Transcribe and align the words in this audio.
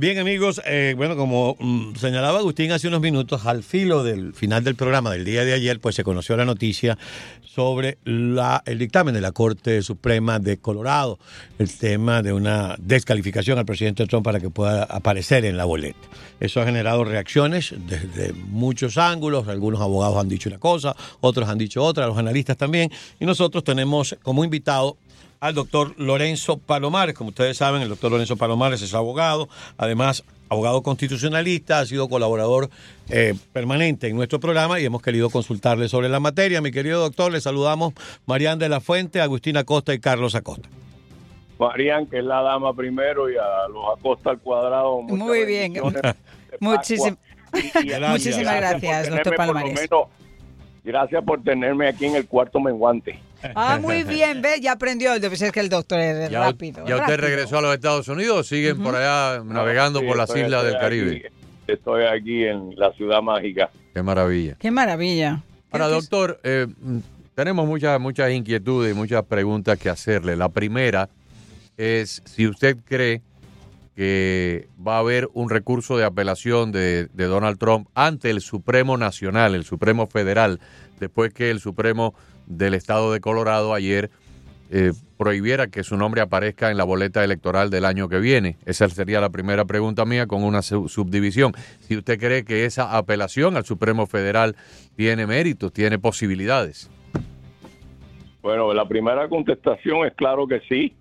Bien, 0.00 0.16
amigos, 0.20 0.62
eh, 0.64 0.94
bueno, 0.96 1.16
como 1.16 1.56
mm, 1.58 1.96
señalaba 1.96 2.38
Agustín 2.38 2.70
hace 2.70 2.86
unos 2.86 3.00
minutos, 3.00 3.46
al 3.46 3.64
filo 3.64 4.04
del 4.04 4.32
final 4.32 4.62
del 4.62 4.76
programa 4.76 5.10
del 5.10 5.24
día 5.24 5.44
de 5.44 5.52
ayer, 5.52 5.80
pues 5.80 5.96
se 5.96 6.04
conoció 6.04 6.36
la 6.36 6.44
noticia 6.44 6.96
sobre 7.42 7.98
la, 8.04 8.62
el 8.64 8.78
dictamen 8.78 9.12
de 9.12 9.20
la 9.20 9.32
Corte 9.32 9.82
Suprema 9.82 10.38
de 10.38 10.58
Colorado, 10.58 11.18
el 11.58 11.76
tema 11.76 12.22
de 12.22 12.32
una 12.32 12.76
descalificación 12.78 13.58
al 13.58 13.66
presidente 13.66 14.06
Trump 14.06 14.24
para 14.24 14.38
que 14.38 14.50
pueda 14.50 14.84
aparecer 14.84 15.44
en 15.44 15.56
la 15.56 15.64
boleta. 15.64 15.98
Eso 16.38 16.60
ha 16.60 16.64
generado 16.64 17.02
reacciones 17.02 17.74
desde 17.88 18.32
muchos 18.34 18.98
ángulos, 18.98 19.48
algunos 19.48 19.80
abogados 19.80 20.18
han 20.18 20.28
dicho 20.28 20.48
una 20.48 20.58
cosa, 20.58 20.94
otros 21.18 21.48
han 21.48 21.58
dicho 21.58 21.82
otra, 21.82 22.06
los 22.06 22.18
analistas 22.18 22.56
también, 22.56 22.88
y 23.18 23.26
nosotros 23.26 23.64
tenemos 23.64 24.16
como 24.22 24.44
invitado 24.44 24.96
al 25.40 25.54
doctor 25.54 25.94
Lorenzo 25.98 26.58
Palomares. 26.58 27.14
Como 27.14 27.30
ustedes 27.30 27.56
saben, 27.56 27.82
el 27.82 27.88
doctor 27.88 28.10
Lorenzo 28.10 28.36
Palomares 28.36 28.82
es 28.82 28.94
abogado, 28.94 29.48
además 29.76 30.24
abogado 30.48 30.82
constitucionalista, 30.82 31.80
ha 31.80 31.86
sido 31.86 32.08
colaborador 32.08 32.70
eh, 33.10 33.34
permanente 33.52 34.08
en 34.08 34.16
nuestro 34.16 34.40
programa 34.40 34.80
y 34.80 34.84
hemos 34.84 35.02
querido 35.02 35.30
consultarle 35.30 35.88
sobre 35.88 36.08
la 36.08 36.20
materia. 36.20 36.60
Mi 36.60 36.70
querido 36.70 37.00
doctor, 37.00 37.32
le 37.32 37.40
saludamos 37.40 37.92
Marián 38.26 38.58
de 38.58 38.68
la 38.68 38.80
Fuente, 38.80 39.20
Agustina 39.20 39.60
Acosta 39.60 39.92
y 39.92 40.00
Carlos 40.00 40.34
Acosta. 40.34 40.68
Marian, 41.58 42.06
que 42.06 42.18
es 42.18 42.24
la 42.24 42.40
dama 42.40 42.72
primero, 42.72 43.28
y 43.28 43.36
a 43.36 43.68
los 43.68 43.98
Acosta 43.98 44.30
al 44.30 44.38
cuadrado. 44.38 45.02
Muy 45.02 45.44
bien. 45.44 45.74
Muchísimas 46.60 47.18
gracias, 48.56 49.10
doctor 49.10 49.36
Palomares. 49.36 49.88
Gracias 50.84 51.22
por 51.24 51.42
tenerme 51.42 51.88
aquí 51.88 52.06
en 52.06 52.16
el 52.16 52.26
cuarto 52.26 52.60
menguante. 52.60 53.18
Ah, 53.54 53.78
muy 53.80 54.02
bien, 54.04 54.42
ve, 54.42 54.60
ya 54.60 54.72
aprendió. 54.72 55.18
Debe 55.18 55.36
ser 55.36 55.52
que 55.52 55.60
el 55.60 55.68
doctor 55.68 56.00
es 56.00 56.32
rápido. 56.32 56.84
¿Ya 56.86 56.96
usted 56.96 57.18
regresó 57.18 57.58
a 57.58 57.62
los 57.62 57.74
Estados 57.74 58.08
Unidos 58.08 58.38
o 58.38 58.42
siguen 58.42 58.82
por 58.82 58.96
allá 58.96 59.42
navegando 59.44 60.02
por 60.02 60.16
las 60.16 60.34
islas 60.34 60.64
del 60.64 60.78
Caribe? 60.78 61.30
estoy 61.66 62.04
aquí 62.04 62.44
en 62.44 62.74
la 62.76 62.92
ciudad 62.94 63.20
mágica. 63.22 63.70
Qué 63.94 64.02
maravilla. 64.02 64.56
Qué 64.58 64.70
maravilla. 64.70 65.42
Ahora, 65.70 65.88
doctor, 65.88 66.40
eh, 66.42 66.66
tenemos 67.34 67.66
muchas, 67.66 68.00
muchas 68.00 68.32
inquietudes 68.32 68.92
y 68.92 68.94
muchas 68.96 69.22
preguntas 69.24 69.78
que 69.78 69.90
hacerle. 69.90 70.34
La 70.34 70.48
primera 70.48 71.10
es 71.76 72.22
si 72.24 72.46
usted 72.46 72.78
cree 72.84 73.22
que 73.94 74.68
va 74.84 74.96
a 74.96 74.98
haber 75.00 75.28
un 75.34 75.50
recurso 75.50 75.96
de 75.96 76.04
apelación 76.04 76.70
de, 76.72 77.08
Donald 77.14 77.58
Trump 77.58 77.88
ante 77.94 78.30
el 78.30 78.40
Supremo 78.40 78.96
Nacional, 78.96 79.54
el 79.54 79.64
Supremo 79.64 80.06
Federal, 80.06 80.60
después 81.00 81.34
que 81.34 81.50
el 81.50 81.60
Supremo 81.60 82.14
del 82.48 82.74
Estado 82.74 83.12
de 83.12 83.20
Colorado 83.20 83.74
ayer 83.74 84.10
eh, 84.70 84.92
prohibiera 85.16 85.68
que 85.68 85.82
su 85.82 85.96
nombre 85.96 86.20
aparezca 86.20 86.70
en 86.70 86.76
la 86.76 86.84
boleta 86.84 87.24
electoral 87.24 87.70
del 87.70 87.84
año 87.84 88.08
que 88.08 88.18
viene. 88.18 88.56
Esa 88.66 88.88
sería 88.88 89.20
la 89.20 89.30
primera 89.30 89.64
pregunta 89.64 90.04
mía 90.04 90.26
con 90.26 90.44
una 90.44 90.62
subdivisión. 90.62 91.52
Si 91.80 91.96
usted 91.96 92.18
cree 92.18 92.44
que 92.44 92.66
esa 92.66 92.96
apelación 92.96 93.56
al 93.56 93.64
Supremo 93.64 94.06
Federal 94.06 94.56
tiene 94.94 95.26
méritos, 95.26 95.72
tiene 95.72 95.98
posibilidades. 95.98 96.90
Bueno, 98.42 98.72
la 98.72 98.86
primera 98.86 99.28
contestación 99.28 100.06
es 100.06 100.14
claro 100.14 100.46
que 100.46 100.60
sí. 100.68 100.94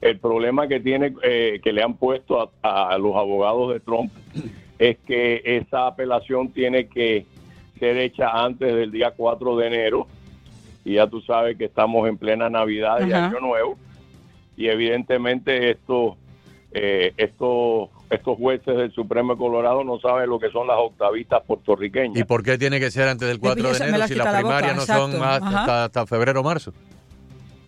El 0.00 0.18
problema 0.18 0.66
que 0.66 0.80
tiene, 0.80 1.14
eh, 1.22 1.60
que 1.62 1.72
le 1.72 1.82
han 1.82 1.94
puesto 1.94 2.52
a, 2.62 2.98
los 2.98 3.14
abogados 3.16 3.72
de 3.72 3.80
Trump 3.80 4.12
es 4.78 4.98
que 5.06 5.42
esa 5.44 5.86
apelación 5.86 6.52
tiene 6.52 6.88
que 6.88 7.26
ser 7.78 7.98
hecha 7.98 8.30
antes 8.30 8.74
del 8.74 8.90
día 8.90 9.12
4 9.16 9.56
de 9.56 9.66
enero. 9.66 10.08
Y 10.84 10.94
ya 10.94 11.06
tú 11.06 11.20
sabes 11.20 11.56
que 11.56 11.66
estamos 11.66 12.08
en 12.08 12.16
plena 12.16 12.48
Navidad 12.48 13.06
y 13.06 13.12
Año 13.12 13.40
Nuevo. 13.40 13.76
Y 14.56 14.68
evidentemente 14.68 15.70
esto, 15.70 16.16
eh, 16.72 17.12
estos 17.16 17.90
estos 18.10 18.36
jueces 18.36 18.76
del 18.76 18.92
Supremo 18.92 19.34
de 19.34 19.38
Colorado 19.38 19.84
no 19.84 20.00
saben 20.00 20.28
lo 20.28 20.40
que 20.40 20.50
son 20.50 20.66
las 20.66 20.76
octavistas 20.78 21.42
puertorriqueñas. 21.44 22.16
¿Y 22.16 22.24
por 22.24 22.42
qué 22.42 22.58
tiene 22.58 22.80
que 22.80 22.90
ser 22.90 23.08
antes 23.08 23.28
del 23.28 23.38
4 23.38 23.72
de 23.72 23.76
enero 23.88 24.08
si 24.08 24.14
las 24.16 24.34
primarias 24.34 24.76
no 24.76 24.82
son 24.82 25.18
más 25.18 25.40
hasta, 25.42 25.84
hasta 25.84 26.06
febrero 26.06 26.40
o 26.40 26.42
marzo? 26.42 26.72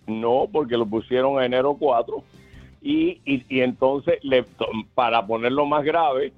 No, 0.05 0.49
porque 0.51 0.75
lo 0.75 0.85
pusieron 0.85 1.39
a 1.39 1.45
enero 1.45 1.77
4 1.79 2.23
y, 2.81 3.21
y, 3.25 3.61
entonces, 3.61 4.19
le, 4.23 4.43
para 4.93 5.25
ponerlo 5.25 5.65
más 5.65 5.85
grave, 5.85 6.33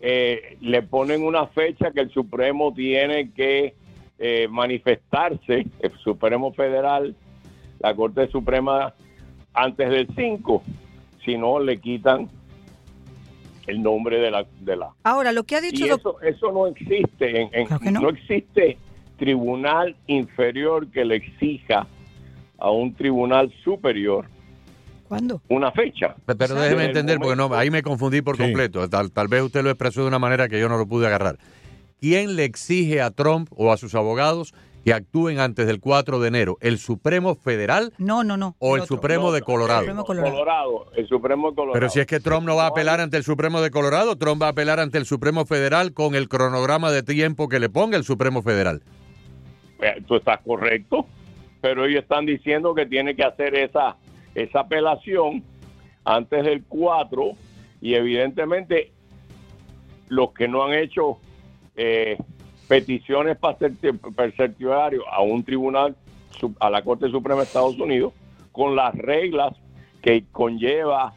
eh, 0.00 0.58
le 0.60 0.82
ponen 0.82 1.22
una 1.22 1.46
fecha 1.46 1.92
que 1.92 2.00
el 2.00 2.10
Supremo 2.10 2.74
tiene 2.74 3.30
que 3.30 3.74
eh, 4.18 4.48
manifestarse, 4.48 5.66
el 5.80 5.92
Supremo 6.02 6.52
Federal, 6.52 7.14
la 7.80 7.94
Corte 7.94 8.28
Suprema, 8.28 8.94
antes 9.52 9.90
del 9.90 10.08
5, 10.14 10.62
si 11.24 11.36
no 11.36 11.58
le 11.58 11.78
quitan 11.78 12.28
el 13.66 13.82
nombre 13.82 14.18
de 14.18 14.30
la... 14.30 14.46
De 14.60 14.76
la. 14.76 14.90
Ahora, 15.04 15.32
lo 15.32 15.44
que 15.44 15.56
ha 15.56 15.60
dicho... 15.60 15.84
eso, 15.84 16.20
eso 16.20 16.52
no 16.52 16.66
existe, 16.66 17.48
en, 17.52 17.92
no 17.92 18.08
existe 18.10 18.78
tribunal 19.16 19.96
inferior 20.06 20.88
que 20.88 21.04
le 21.04 21.16
exija 21.16 21.86
a 22.58 22.70
un 22.70 22.94
tribunal 22.94 23.52
superior. 23.62 24.26
¿Cuándo? 25.08 25.42
Una 25.48 25.70
fecha. 25.70 26.16
Pero 26.26 26.54
déjeme 26.54 26.86
entender, 26.86 27.18
porque 27.18 27.36
no, 27.36 27.54
ahí 27.54 27.70
me 27.70 27.82
confundí 27.82 28.22
por 28.22 28.36
completo. 28.38 28.88
Tal, 28.88 29.12
tal 29.12 29.28
vez 29.28 29.42
usted 29.42 29.62
lo 29.62 29.70
expresó 29.70 30.02
de 30.02 30.08
una 30.08 30.18
manera 30.18 30.48
que 30.48 30.58
yo 30.58 30.68
no 30.68 30.78
lo 30.78 30.86
pude 30.86 31.06
agarrar. 31.06 31.38
¿Quién 32.04 32.36
le 32.36 32.44
exige 32.44 33.00
a 33.00 33.10
Trump 33.10 33.48
o 33.56 33.72
a 33.72 33.78
sus 33.78 33.94
abogados 33.94 34.52
que 34.84 34.92
actúen 34.92 35.38
antes 35.40 35.66
del 35.66 35.80
4 35.80 36.20
de 36.20 36.28
enero? 36.28 36.58
¿El 36.60 36.76
Supremo 36.76 37.34
Federal? 37.34 37.94
No, 37.96 38.22
no, 38.22 38.36
no. 38.36 38.56
¿O 38.58 38.76
el, 38.76 38.82
Supremo 38.82 39.32
de 39.32 39.40
Colorado? 39.40 39.80
El 39.80 39.96
Supremo 39.96 40.04
Colorado. 40.04 40.86
El 40.94 41.08
Supremo 41.08 41.48
de 41.48 41.56
Colorado. 41.56 41.72
Pero 41.72 41.88
si 41.88 42.00
es 42.00 42.06
que 42.06 42.20
Trump 42.20 42.46
no 42.46 42.56
va 42.56 42.64
a 42.64 42.68
apelar 42.68 43.00
ante 43.00 43.16
el 43.16 43.24
Supremo 43.24 43.62
de 43.62 43.70
Colorado, 43.70 44.16
Trump 44.18 44.42
va 44.42 44.48
a 44.48 44.50
apelar 44.50 44.80
ante 44.80 44.98
el 44.98 45.06
Supremo 45.06 45.46
Federal 45.46 45.94
con 45.94 46.14
el 46.14 46.28
cronograma 46.28 46.92
de 46.92 47.02
tiempo 47.02 47.48
que 47.48 47.58
le 47.58 47.70
ponga 47.70 47.96
el 47.96 48.04
Supremo 48.04 48.42
Federal. 48.42 48.82
Eh, 49.80 50.02
tú 50.06 50.16
estás 50.16 50.40
correcto 50.44 51.06
pero 51.64 51.86
ellos 51.86 52.02
están 52.02 52.26
diciendo 52.26 52.74
que 52.74 52.84
tiene 52.84 53.16
que 53.16 53.24
hacer 53.24 53.54
esa, 53.54 53.96
esa 54.34 54.60
apelación 54.60 55.42
antes 56.04 56.44
del 56.44 56.62
4 56.64 57.32
y 57.80 57.94
evidentemente 57.94 58.92
los 60.08 60.34
que 60.34 60.46
no 60.46 60.62
han 60.62 60.74
hecho 60.74 61.16
eh, 61.76 62.16
peticiones 62.68 63.36
para 63.36 63.58
certiorarios 64.36 65.04
a 65.10 65.22
un 65.22 65.44
tribunal, 65.44 65.96
a 66.60 66.70
la 66.70 66.82
Corte 66.82 67.08
Suprema 67.10 67.40
de 67.40 67.46
Estados 67.46 67.78
Unidos, 67.78 68.12
con 68.52 68.76
las 68.76 68.94
reglas 68.94 69.54
que 70.02 70.24
conlleva 70.32 71.14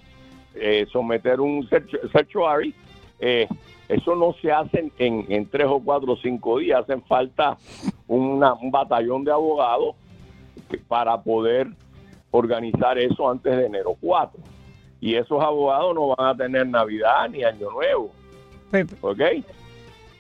eh, 0.56 0.86
someter 0.92 1.40
un 1.40 1.68
certiorari, 2.12 2.74
eh, 3.20 3.48
eso 3.90 4.16
no 4.16 4.34
se 4.42 4.52
hace 4.52 4.92
en, 4.98 5.26
en, 5.30 5.46
tres 5.48 5.68
o 5.68 5.80
cuatro 5.80 6.14
o 6.14 6.18
cinco 6.18 6.60
días, 6.60 6.82
hacen 6.82 7.02
falta 7.04 7.58
un 8.08 8.72
batallón 8.72 9.24
de 9.24 9.32
abogados 9.32 9.96
para 10.88 11.22
poder 11.22 11.68
organizar 12.32 12.98
eso 12.98 13.30
antes 13.30 13.56
de 13.56 13.66
enero 13.66 13.96
4. 14.00 14.40
Y 15.00 15.16
esos 15.16 15.42
abogados 15.42 15.94
no 15.96 16.16
van 16.16 16.28
a 16.28 16.36
tener 16.36 16.68
Navidad 16.68 17.30
ni 17.30 17.44
Año 17.44 17.72
Nuevo. 17.72 18.12
¿Ok? 19.02 19.22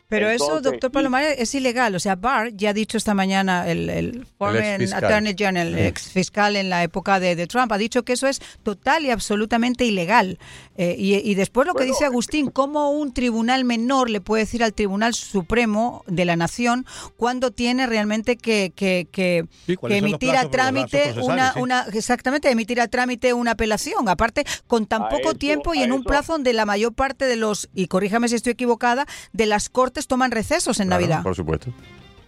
Pero 0.09 0.29
eso, 0.29 0.61
doctor 0.61 0.89
Palomares, 0.89 1.35
es 1.37 1.53
ilegal. 1.53 1.93
O 1.93 1.99
sea, 1.99 2.15
Barr 2.15 2.53
ya 2.55 2.69
ha 2.69 2.73
dicho 2.73 2.97
esta 2.97 3.13
mañana, 3.13 3.69
el, 3.69 3.89
el 3.89 4.25
former 4.37 4.81
attorney 4.93 5.35
general, 5.37 5.67
el 5.67 5.85
ex 5.85 6.09
fiscal 6.09 6.55
en 6.55 6.69
la 6.69 6.83
época 6.83 7.19
de, 7.19 7.47
Trump, 7.47 7.71
ha 7.73 7.77
dicho 7.77 8.03
que 8.03 8.13
eso 8.13 8.27
es 8.27 8.41
total 8.63 9.05
y 9.05 9.11
absolutamente 9.11 9.83
ilegal. 9.83 10.39
Eh, 10.77 10.95
y, 10.97 11.35
después 11.35 11.67
lo 11.67 11.73
que 11.73 11.83
dice 11.83 12.05
Agustín, 12.05 12.51
¿cómo 12.51 12.91
un 12.91 13.13
tribunal 13.13 13.65
menor 13.65 14.09
le 14.09 14.21
puede 14.21 14.43
decir 14.43 14.63
al 14.63 14.73
Tribunal 14.73 15.13
Supremo 15.13 16.03
de 16.07 16.23
la 16.23 16.35
Nación 16.35 16.85
cuando 17.17 17.51
tiene 17.51 17.87
realmente 17.87 18.37
que, 18.37 18.71
que, 18.75 19.07
que, 19.11 19.45
emitir 19.89 20.35
a 20.35 20.49
trámite 20.49 21.15
una, 21.21 21.53
una, 21.57 21.85
exactamente, 21.91 22.49
emitir 22.49 22.79
a 22.79 22.87
trámite 22.87 23.33
una 23.33 23.51
apelación? 23.51 24.07
Aparte, 24.07 24.45
con 24.67 24.85
tan 24.85 25.09
poco 25.09 25.33
tiempo 25.33 25.73
y 25.73 25.81
en 25.81 25.91
un 25.91 26.03
plazo 26.03 26.33
donde 26.33 26.53
la 26.53 26.65
mayor 26.65 26.93
parte 26.93 27.25
de 27.25 27.35
los, 27.35 27.69
y 27.73 27.87
corríjame 27.87 28.29
si 28.29 28.35
estoy 28.35 28.53
equivocada, 28.53 29.05
de 29.33 29.47
las 29.47 29.69
cortes 29.69 29.96
toman 30.05 30.29
recesos 30.29 30.79
en 30.79 30.89
Navidad. 30.89 31.23
Por 31.23 31.33
supuesto. 31.33 31.71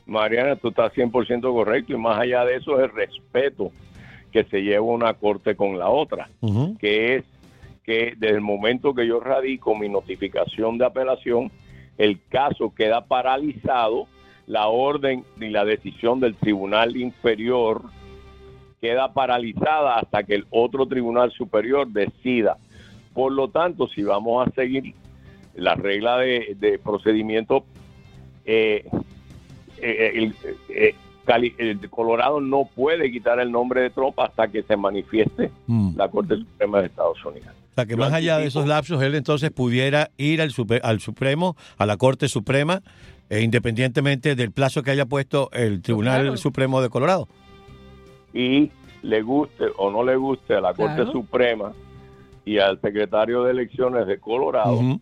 Mariana, 0.08 0.56
tú 0.56 0.70
estás 0.70 0.92
100% 0.94 1.42
correcto 1.42 1.94
y 1.94 1.98
más 1.98 2.20
allá 2.20 2.44
de 2.46 2.56
eso 2.56 2.80
es 2.80 2.86
el 2.86 2.96
respeto 2.96 3.72
que 4.32 4.44
se 4.46 4.62
lleva 4.62 4.82
una 4.82 5.14
corte 5.14 5.56
con 5.56 5.78
la 5.78 5.90
otra, 5.90 6.30
que 6.80 7.18
es 7.18 7.26
que 7.84 8.14
desde 8.18 8.36
el 8.36 8.42
momento 8.42 8.94
que 8.94 9.08
yo 9.08 9.20
radico 9.20 9.76
mi 9.76 9.90
notificación 9.90 10.78
de 10.78 10.86
apelación, 10.86 11.52
el 11.98 12.20
caso 12.30 12.74
queda 12.76 13.06
paralizado, 13.06 14.08
la 14.48 14.68
orden 14.68 15.24
y 15.40 15.50
la 15.50 15.66
decisión 15.66 16.20
del 16.20 16.36
tribunal 16.36 16.98
inferior 16.98 17.84
queda 18.82 19.14
paralizada 19.14 19.98
hasta 19.98 20.24
que 20.24 20.36
el 20.36 20.48
otro 20.50 20.88
tribunal 20.88 21.32
superior 21.32 21.88
decida. 21.88 22.58
Por 23.14 23.32
lo 23.32 23.50
tanto, 23.50 23.88
si 23.88 24.04
vamos 24.04 24.48
a 24.48 24.52
seguir 24.52 24.94
la 25.56 25.76
regla 25.76 26.18
de, 26.18 26.80
procedimiento, 26.84 27.66
eh, 28.46 28.86
eh, 29.78 30.34
eh, 30.70 30.96
el, 31.58 31.90
Colorado 31.90 32.42
no 32.42 32.68
puede 32.76 33.12
quitar 33.12 33.40
el 33.40 33.52
nombre 33.52 33.82
de 33.82 33.90
Trump 33.92 34.20
hasta 34.20 34.48
que 34.48 34.64
se 34.64 34.76
manifieste 34.76 35.52
mm. 35.68 35.96
la 35.96 36.10
Corte 36.10 36.38
Suprema 36.38 36.80
de 36.80 36.88
Estados 36.88 37.24
Unidos. 37.24 37.50
sea, 37.76 37.86
que 37.86 37.96
más 37.96 38.14
allá 38.14 38.40
de 38.40 38.48
esos 38.48 38.68
lapsos, 38.68 39.02
él 39.04 39.16
entonces 39.16 39.52
pudiera 39.52 40.10
ir 40.18 40.42
al, 40.42 40.52
al 40.82 41.00
Supremo, 41.00 41.56
a 41.78 41.86
la 41.86 41.98
Corte 41.98 42.28
Suprema, 42.28 42.82
e 43.30 43.42
independientemente 43.42 44.36
del 44.36 44.52
plazo 44.52 44.82
que 44.82 44.92
haya 44.92 45.06
puesto 45.06 45.50
el 45.54 45.82
Tribunal 45.82 46.38
Supremo 46.38 46.82
de 46.82 46.90
Colorado. 46.90 47.28
Y 48.34 48.72
le 49.04 49.22
guste 49.22 49.66
o 49.78 49.92
no 49.92 50.04
le 50.04 50.16
guste 50.16 50.56
a 50.56 50.62
la 50.62 50.74
Corte 50.74 51.06
Suprema 51.12 51.74
y 52.44 52.58
al 52.58 52.82
secretario 52.82 53.44
de 53.44 53.52
elecciones 53.52 54.08
de 54.08 54.18
Colorado, 54.20 55.00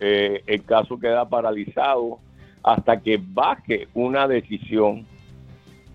eh, 0.00 0.42
el 0.46 0.64
caso 0.64 0.98
queda 0.98 1.28
paralizado 1.28 2.18
hasta 2.62 3.00
que 3.00 3.20
baje 3.22 3.88
una 3.94 4.26
decisión 4.26 5.06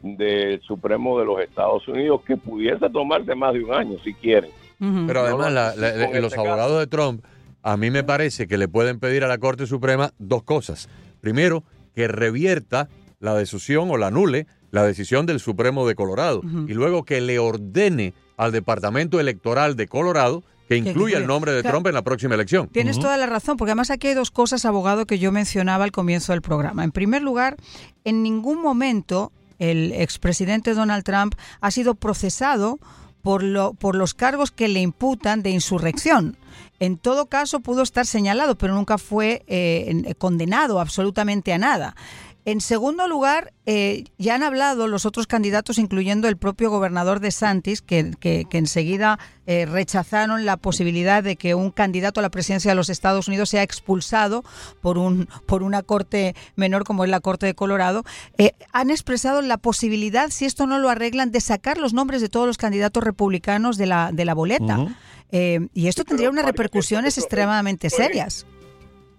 del 0.01 0.62
Supremo 0.62 1.19
de 1.19 1.25
los 1.25 1.42
Estados 1.42 1.88
Unidos 1.88 2.22
que 2.25 2.38
pudiese 2.38 2.90
tomarse 2.90 3.36
más 3.36 3.54
de 3.54 3.63
un 3.63 3.74
año 3.74 3.98
si 4.04 4.13
quieren. 4.13 4.51
Pero 4.80 5.22
además 5.22 5.75
los 5.75 6.31
este 6.34 6.40
abogados 6.40 6.80
de 6.80 6.88
Trump, 6.88 7.25
a 7.63 7.75
mí 7.75 7.92
me 7.92 8.04
parece 8.04 8.48
que 8.48 8.57
le 8.57 8.69
pueden 8.69 9.00
pedir 9.00 9.24
a 9.25 9.28
la 9.28 9.38
Corte 9.38 9.66
Suprema 9.66 10.13
dos 10.19 10.44
cosas. 10.44 10.88
Primero, 11.19 11.63
que 11.94 12.07
revierta 12.07 12.88
la 13.19 13.36
decisión 13.36 13.92
o 13.92 13.98
la 13.98 14.07
anule 14.07 14.48
la 14.72 14.84
decisión 14.84 15.25
del 15.25 15.40
Supremo 15.40 15.88
de 15.88 15.96
Colorado 15.96 16.42
y 16.68 16.74
luego 16.74 17.04
que 17.04 17.19
le 17.19 17.40
ordene 17.40 18.13
al 18.38 18.51
Departamento 18.51 19.19
Electoral 19.19 19.75
de 19.75 19.88
Colorado 19.88 20.44
que 20.69 20.77
incluya 20.77 21.18
el 21.18 21.25
nombre 21.25 21.51
de 21.51 21.63
Trump 21.63 21.88
en 21.88 21.95
la 21.95 22.04
próxima 22.04 22.36
elección. 22.36 22.68
Tienes 22.68 23.00
toda 23.00 23.18
la 23.18 23.25
razón, 23.25 23.57
porque 23.57 23.71
además 23.71 23.89
aquí 23.89 24.10
hay 24.10 24.13
dos 24.13 24.30
cosas, 24.30 24.66
abogado, 24.66 25.07
que 25.07 25.18
yo 25.18 25.31
mencionaba 25.31 25.83
al 25.83 25.92
comienzo 25.92 26.31
del 26.31 26.44
programa. 26.44 26.83
En 26.83 26.92
primer 26.92 27.24
lugar, 27.24 27.57
en 28.04 28.21
ningún 28.21 28.62
momento 28.62 29.31
el 29.57 29.92
expresidente 29.94 30.75
Donald 30.75 31.04
Trump 31.04 31.33
ha 31.60 31.71
sido 31.71 31.95
procesado 31.95 32.77
por, 33.24 33.42
lo, 33.42 33.74
por 33.74 33.95
los 33.95 34.13
cargos 34.13 34.51
que 34.51 34.68
le 34.68 34.80
imputan 34.80 35.42
de 35.42 35.50
insurrección. 35.50 36.38
En 36.80 36.98
todo 36.98 37.25
caso, 37.25 37.62
pudo 37.62 37.81
estar 37.81 38.06
señalado, 38.06 38.56
pero 38.56 38.75
nunca 38.75 39.00
fue 39.00 39.44
eh, 39.48 40.13
condenado 40.19 40.80
absolutamente 40.80 41.51
a 41.51 41.57
nada. 41.57 41.95
En 42.50 42.62
segundo 42.62 43.07
lugar, 43.07 43.54
eh, 43.68 44.06
ya 44.18 44.34
han 44.34 44.42
hablado 44.42 44.88
los 44.88 45.06
otros 45.06 45.28
candidatos, 45.28 45.78
incluyendo 45.78 46.28
el 46.28 46.36
propio 46.36 46.72
gobernador 46.72 47.19
de 47.19 47.30
Santis, 47.30 47.84
que, 47.84 48.16
que, 48.19 48.48
enseguida 48.54 49.19
eh, 49.46 49.68
rechazaron 49.68 50.46
la 50.46 50.57
posibilidad 50.57 51.22
de 51.22 51.36
que 51.36 51.54
un 51.54 51.69
candidato 51.69 52.19
a 52.19 52.24
la 52.24 52.31
presidencia 52.31 52.72
de 52.72 52.75
los 52.75 52.90
Estados 52.90 53.28
Unidos 53.28 53.51
sea 53.51 53.62
expulsado 53.62 54.44
por, 54.81 54.98
un, 54.98 55.30
por 55.46 55.62
una 55.62 55.84
corte 55.84 56.34
menor 56.56 56.86
como 56.86 57.04
es 57.04 57.12
la 57.12 57.19
Corte 57.19 57.46
de 57.46 57.54
Colorado. 57.54 58.04
Eh, 58.40 58.54
han 58.74 58.90
expresado 58.90 59.44
la 59.44 59.57
posibilidad, 59.57 60.31
si 60.31 60.46
esto 60.46 60.66
no 60.66 60.80
lo 60.80 60.90
arreglan, 60.90 61.30
de 61.31 61.42
sacar 61.42 61.78
los 61.78 61.94
nombres 61.94 62.19
de 62.19 62.30
todos 62.30 62.48
los 62.48 62.57
candidatos 62.57 63.04
republicanos 63.04 63.78
de 63.78 63.86
la, 63.86 64.10
de 64.12 64.25
la 64.25 64.34
boleta. 64.34 64.88
y 65.31 65.88
esto 65.88 66.04
tendría 66.04 66.31
unas 66.31 66.46
repercusiones 66.46 67.19
extremadamente 67.19 67.92
serias. 67.92 68.48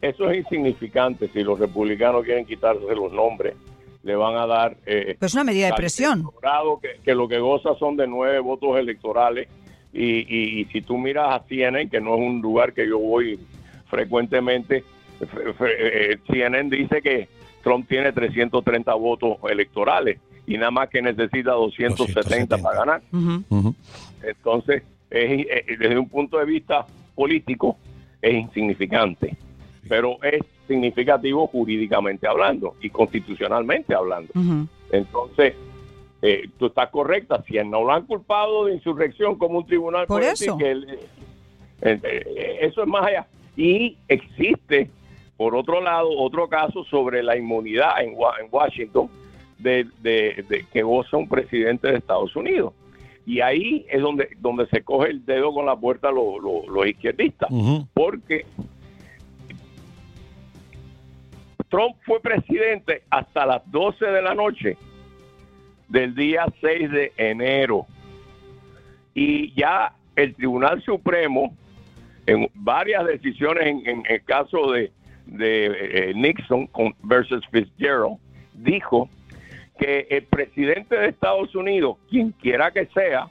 Eso 0.01 0.31
es 0.31 0.39
insignificante. 0.39 1.29
Si 1.29 1.43
los 1.43 1.59
republicanos 1.59 2.25
quieren 2.25 2.47
quitarse 2.47 2.95
los 2.95 3.13
nombres, 3.13 3.55
le 4.03 4.17
van 4.17 4.37
a 4.37 4.47
dar... 4.47 4.77
Eh, 4.87 5.17
pues 5.19 5.35
una 5.35 5.45
medida 5.45 5.67
de 5.67 5.75
presión. 5.75 6.25
Que, 6.81 7.01
que, 7.05 7.15
lo 7.15 7.29
que 7.29 7.39
goza 7.39 7.75
son 7.79 7.97
de 7.97 8.07
nueve 8.07 8.39
votos 8.39 8.79
electorales. 8.79 9.49
Y, 9.93 10.67
si 10.73 10.83
tú 10.83 10.97
miras 10.97 11.35
a 11.35 11.45
CNN, 11.49 11.91
que 11.91 12.01
no 12.01 12.15
es 12.15 12.21
un 12.21 12.41
lugar 12.41 12.73
que 12.73 12.89
yo 12.89 12.99
voy 12.99 13.39
frecuentemente, 13.89 14.85
eh, 15.21 16.19
CNN 16.31 16.75
dice 16.75 17.03
que 17.03 17.29
Trump 17.63 17.89
tiene 17.89 18.13
330 18.13 18.95
votos 18.95 19.37
electorales 19.51 20.19
y 20.47 20.57
nada 20.57 20.71
más 20.71 20.89
que 20.89 21.03
necesita 21.03 21.53
270, 21.53 22.59
para 22.59 22.79
ganar. 22.79 23.03
Entonces, 24.23 24.85
desde 25.11 25.99
un 25.99 26.09
punto 26.09 26.39
de 26.39 26.45
vista 26.47 26.87
político, 27.15 27.77
es 28.23 28.35
insignificante 28.35 29.37
pero 29.89 30.23
es 30.23 30.41
significativo 30.67 31.47
jurídicamente 31.49 32.27
hablando 32.27 32.75
y 32.81 32.91
constitucionalmente 32.91 33.95
hablando. 33.95 34.33
Entonces, 34.93 35.55
eh, 36.23 36.49
tú 36.59 36.67
estás 36.67 36.91
correcta, 36.91 37.43
si 37.47 37.55
no 37.65 37.83
lo 37.83 37.93
han 37.93 38.07
culpado 38.07 38.67
de 38.67 38.75
insurrección 38.75 39.37
como 39.37 39.59
un 39.59 39.67
tribunal 39.67 40.07
por 40.07 40.23
eso. 40.23 40.57
Que 40.59 40.73
eh, 40.73 40.99
eh, 41.83 42.59
eso 42.61 42.83
es 42.83 42.89
más 42.89 43.07
allá. 43.07 43.27
Y 43.57 43.97
existe, 44.07 44.91
por 45.37 45.57
otro 45.57 45.81
lado, 45.81 46.11
otro 46.11 46.49
caso 46.49 46.85
sobre 46.85 47.23
la 47.23 47.37
inmunidad 47.37 48.03
en, 48.03 48.15
Washington 48.51 49.09
de, 49.59 49.87
que 50.73 50.83
goza 50.83 51.17
un 51.17 51.29
presidente 51.29 51.89
de 51.89 51.99
Estados 51.99 52.37
Unidos. 52.37 52.75
Y 53.27 53.41
ahí 53.41 53.87
es 53.89 54.01
donde, 54.01 54.29
donde 54.41 54.67
se 54.69 54.83
coge 54.83 55.11
el 55.11 55.25
dedo 55.25 55.55
con 55.55 55.67
la 55.67 55.77
puerta 55.77 56.11
los, 56.11 56.43
los, 56.69 56.87
izquierdistas, 56.87 57.49
porque 57.95 58.45
Trump 61.71 61.97
fue 62.05 62.21
presidente 62.21 63.03
hasta 63.11 63.47
las 63.47 63.71
12 63.71 64.05
de 64.05 64.23
la 64.23 64.35
noche 64.35 64.77
del 65.89 66.15
día 66.15 66.45
6 66.61 66.91
de 66.91 67.13
enero. 67.17 67.87
Y 69.15 69.55
ya 69.55 69.93
el 70.17 70.35
Tribunal 70.35 70.83
Supremo, 70.83 71.57
en 72.27 72.49
varias 72.55 73.07
decisiones 73.07 73.67
en, 73.87 74.03
el 74.09 74.25
caso 74.25 74.73
de, 74.73 74.91
eh, 75.39 76.13
Nixon 76.15 76.69
versus 77.03 77.47
Fitzgerald, 77.51 78.19
dijo 78.55 79.09
que 79.79 80.07
el 80.11 80.25
presidente 80.25 80.97
de 80.97 81.09
Estados 81.09 81.55
Unidos, 81.55 81.97
quien 82.09 82.33
quiera 82.33 82.73
que 82.73 82.87
sea, 82.87 83.29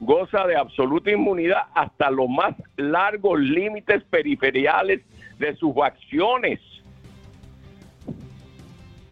goza 0.00 0.46
de 0.48 0.56
absoluta 0.56 1.12
inmunidad 1.12 1.62
hasta 1.74 2.10
los 2.10 2.28
más 2.28 2.54
largos 2.76 3.38
límites 3.40 4.02
periferiales 4.04 5.00
de 5.38 5.54
sus 5.56 5.76
acciones 5.78 6.60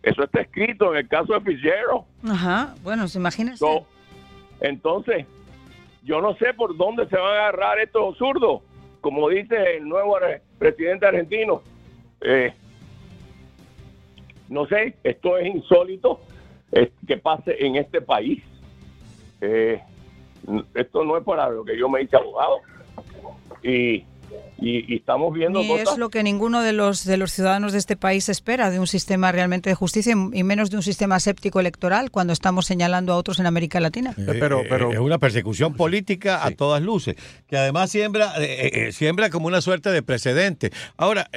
eso 0.02 0.25
está 0.25 0.41
escrito 0.41 0.93
en 0.93 0.99
el 0.99 1.08
caso 1.08 1.35
de 1.35 1.41
Fitzgerald. 1.41 2.02
Ajá, 2.29 2.75
bueno, 2.82 3.06
se 3.08 3.19
imagínense. 3.19 3.64
entonces, 4.61 5.26
yo 6.02 6.20
no 6.20 6.35
sé 6.37 6.55
por 6.55 6.76
dónde 6.76 7.06
se 7.08 7.17
van 7.17 7.26
a 7.26 7.49
agarrar 7.49 7.79
estos 7.79 8.17
zurdos, 8.17 8.62
como 9.00 9.29
dice 9.29 9.76
el 9.76 9.88
nuevo 9.88 10.17
presidente 10.58 11.06
argentino. 11.06 11.62
Eh, 12.23 12.52
no 14.49 14.67
sé, 14.67 14.97
esto 15.05 15.38
es 15.38 15.55
insólito 15.55 16.20
que 17.06 17.17
pase 17.17 17.56
en 17.64 17.76
este 17.76 18.00
país. 18.00 18.43
Eh, 19.41 19.81
esto 20.75 21.05
no 21.05 21.17
es 21.17 21.25
para 21.25 21.49
lo 21.50 21.64
que 21.64 21.79
yo 21.79 21.88
me 21.88 22.02
hice 22.02 22.17
abogado. 22.17 22.58
Y 23.62 24.05
y, 24.61 24.97
estamos 24.97 25.32
viendo 25.32 25.62
y 25.62 25.73
es 25.73 25.97
lo 25.97 26.11
que 26.11 26.23
ninguno 26.23 26.61
de 26.62 26.73
los 26.73 27.05
de 27.05 27.17
los 27.17 27.32
ciudadanos 27.32 27.73
de 27.73 27.79
este 27.79 27.97
país 27.97 28.28
espera 28.28 28.71
de 28.71 28.78
un 28.78 28.87
sistema 28.87 29.33
realmente 29.33 29.71
de 29.71 29.75
justicia 29.75 30.12
y 30.12 30.45
menos 30.45 30.71
de 30.71 30.76
un 30.76 30.83
sistema 30.83 31.19
séptico 31.19 31.61
electoral 31.61 32.11
cuando 32.11 32.33
estamos 32.33 32.66
señalando 32.66 33.12
a 33.12 33.16
otros 33.16 33.40
en 33.40 33.47
América 33.47 33.81
Latina. 33.81 34.14
Eh, 34.19 34.37
pero, 34.38 34.62
pero 34.69 34.93
es 34.93 34.99
una 34.99 35.19
persecución 35.19 35.75
política 35.75 36.45
a 36.45 36.50
todas 36.50 36.83
luces 36.83 37.16
que 37.49 37.57
además 37.57 37.90
siembra 37.90 38.35
eh, 38.38 38.88
eh, 38.88 38.93
siembra 38.93 39.31
como 39.31 39.47
una 39.47 39.61
suerte 39.61 39.90
de 39.90 40.02
precedente. 40.02 40.71
Ahora 40.97 41.31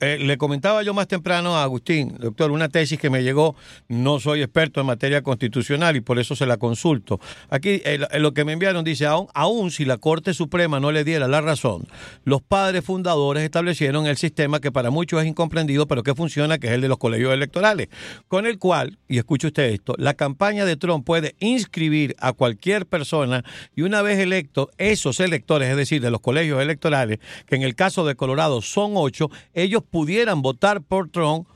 le 0.00 0.36
comentaba 0.36 0.82
yo 0.82 0.92
más 0.92 1.08
temprano 1.08 1.56
a 1.56 1.62
Agustín, 1.62 2.16
doctor, 2.18 2.50
una 2.50 2.68
tesis 2.68 2.98
que 2.98 3.10
me 3.10 3.22
llegó. 3.22 3.56
No 3.88 4.20
soy 4.20 4.42
experto 4.42 4.80
en 4.80 4.86
materia 4.86 5.22
constitucional 5.22 5.96
y 5.96 6.00
por 6.00 6.18
eso 6.18 6.36
se 6.36 6.46
la 6.46 6.58
consulto. 6.58 7.20
Aquí 7.48 7.80
lo 8.18 8.34
que 8.34 8.44
me 8.44 8.52
enviaron 8.52 8.84
dice 8.84 9.06
aún 9.06 9.28
aún 9.34 9.70
si 9.70 9.84
la 9.84 9.96
Corte 9.96 10.34
Suprema 10.34 10.80
no 10.80 10.92
le 10.92 11.04
diera 11.04 11.28
la 11.28 11.40
razón, 11.40 11.86
los 12.28 12.42
padres 12.42 12.84
fundadores 12.84 13.42
establecieron 13.42 14.06
el 14.06 14.18
sistema 14.18 14.60
que 14.60 14.70
para 14.70 14.90
muchos 14.90 15.22
es 15.22 15.26
incomprendido, 15.26 15.86
pero 15.86 16.02
que 16.02 16.14
funciona, 16.14 16.58
que 16.58 16.66
es 16.66 16.74
el 16.74 16.82
de 16.82 16.88
los 16.88 16.98
colegios 16.98 17.32
electorales, 17.32 17.88
con 18.28 18.44
el 18.44 18.58
cual, 18.58 18.98
y 19.08 19.16
escuche 19.16 19.46
usted 19.46 19.70
esto, 19.70 19.94
la 19.96 20.12
campaña 20.12 20.66
de 20.66 20.76
Trump 20.76 21.06
puede 21.06 21.36
inscribir 21.40 22.14
a 22.18 22.34
cualquier 22.34 22.84
persona 22.84 23.44
y 23.74 23.80
una 23.80 24.02
vez 24.02 24.18
electo, 24.18 24.70
esos 24.76 25.20
electores, 25.20 25.70
es 25.70 25.76
decir, 25.78 26.02
de 26.02 26.10
los 26.10 26.20
colegios 26.20 26.60
electorales, 26.60 27.18
que 27.46 27.56
en 27.56 27.62
el 27.62 27.74
caso 27.74 28.04
de 28.04 28.14
Colorado 28.14 28.60
son 28.60 28.92
ocho, 28.96 29.30
ellos 29.54 29.82
pudieran 29.82 30.42
votar 30.42 30.82
por 30.82 31.08
Trump 31.08 31.48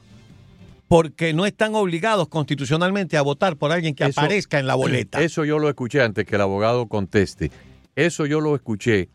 porque 0.88 1.34
no 1.34 1.44
están 1.44 1.74
obligados 1.74 2.28
constitucionalmente 2.28 3.18
a 3.18 3.22
votar 3.22 3.56
por 3.56 3.72
alguien 3.72 3.94
que 3.94 4.04
aparezca 4.04 4.58
en 4.58 4.66
la 4.66 4.74
boleta. 4.74 5.20
Eso 5.22 5.44
yo 5.44 5.58
lo 5.58 5.68
escuché 5.68 6.00
antes 6.00 6.24
que 6.24 6.36
el 6.36 6.40
abogado 6.40 6.86
conteste. 6.86 7.50
Eso 7.94 8.24
yo 8.24 8.40
lo 8.40 8.54
escuché 8.54 9.10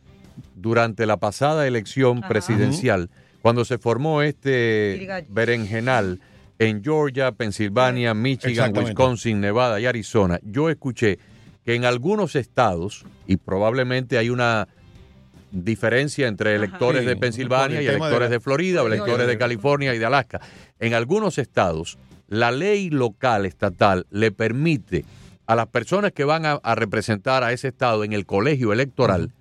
durante 0.58 1.06
la 1.06 1.18
pasada 1.18 1.68
elección 1.68 2.22
presidencial, 2.22 3.10
cuando 3.42 3.64
se 3.64 3.78
formó 3.78 4.22
este 4.22 5.26
berenjenal 5.30 6.20
en 6.60 6.84
Georgia, 6.84 7.32
Pensilvania, 7.32 8.14
Michigan, 8.14 8.76
Wisconsin, 8.76 9.40
Nevada 9.40 9.80
y 9.80 9.86
Arizona, 9.86 10.40
yo 10.44 10.70
escuché 10.70 11.20
que 11.64 11.76
en 11.76 11.86
algunos 11.86 12.36
estados, 12.36 13.06
y 13.28 13.38
probablemente 13.38 14.18
hay 14.18 14.30
una 14.30 14.68
diferencia 15.52 16.28
entre 16.28 16.56
electores 16.56 17.06
de 17.06 17.16
Pensilvania 17.16 17.82
y 17.82 17.88
electores 17.88 18.30
de, 18.30 18.40
Florida 18.40 18.84
o 18.84 18.88
electores 18.88 19.28
de 19.28 19.38
California 19.38 19.94
y 19.94 20.00
de 20.00 20.06
Alaska, 20.06 20.42
en 20.80 20.94
algunos 20.94 21.38
estados 21.38 21.98
la 22.28 22.52
ley 22.52 22.90
local 22.90 23.46
estatal 23.46 24.06
le 24.10 24.32
permite 24.32 25.06
a 25.46 25.56
las 25.56 25.68
personas 25.68 26.12
que 26.12 26.26
van 26.26 26.46
a, 26.46 26.60
representar 26.76 27.44
a 27.44 27.54
ese 27.54 27.70
estado 27.70 28.04
en 28.04 28.12
el 28.12 28.26
colegio 28.26 28.74
electoral 28.74 29.32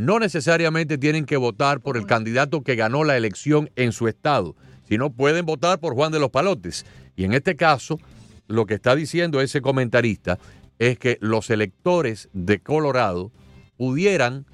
no 0.00 0.18
necesariamente 0.18 0.96
tienen 0.96 1.26
que 1.26 1.36
votar 1.36 1.80
por 1.80 1.98
el 1.98 2.06
candidato 2.06 2.62
que 2.62 2.74
ganó 2.74 3.04
la 3.04 3.18
elección 3.18 3.70
en 3.76 3.92
su 3.92 4.08
estado, 4.08 4.56
sino 4.88 5.10
pueden 5.10 5.44
votar 5.44 5.78
por 5.78 5.94
Juan 5.94 6.10
de 6.10 6.18
los 6.18 6.30
Palotes. 6.30 6.86
Y 7.16 7.24
en 7.24 7.34
este 7.34 7.54
caso, 7.54 7.98
lo 8.48 8.64
que 8.64 8.74
está 8.74 8.96
diciendo 8.96 9.42
ese 9.42 9.60
comentarista 9.60 10.38
es 10.78 10.98
que 10.98 11.18
los 11.20 11.50
electores 11.50 12.30
de 12.32 12.60
Colorado 12.60 13.30
pudieran, 13.76 14.46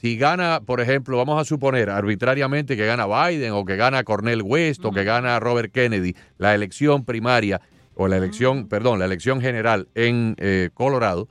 si 0.00 0.16
gana, 0.16 0.60
por 0.64 0.80
ejemplo, 0.80 1.16
vamos 1.16 1.40
a 1.40 1.44
suponer 1.44 1.90
arbitrariamente 1.90 2.76
que 2.76 2.86
gana 2.86 3.06
Biden 3.06 3.52
o 3.52 3.64
que 3.64 3.74
gana 3.74 4.04
Cornel 4.04 4.42
West 4.42 4.84
o 4.84 4.92
que 4.92 5.02
gana 5.02 5.40
Robert 5.40 5.72
Kennedy, 5.72 6.14
la 6.38 6.54
elección 6.54 7.04
primaria 7.04 7.60
o 7.96 8.06
la 8.06 8.18
elección, 8.18 8.68
perdón, 8.68 9.00
la 9.00 9.06
elección 9.06 9.40
general 9.40 9.88
en 9.96 10.36
eh, 10.38 10.70
Colorado, 10.72 11.28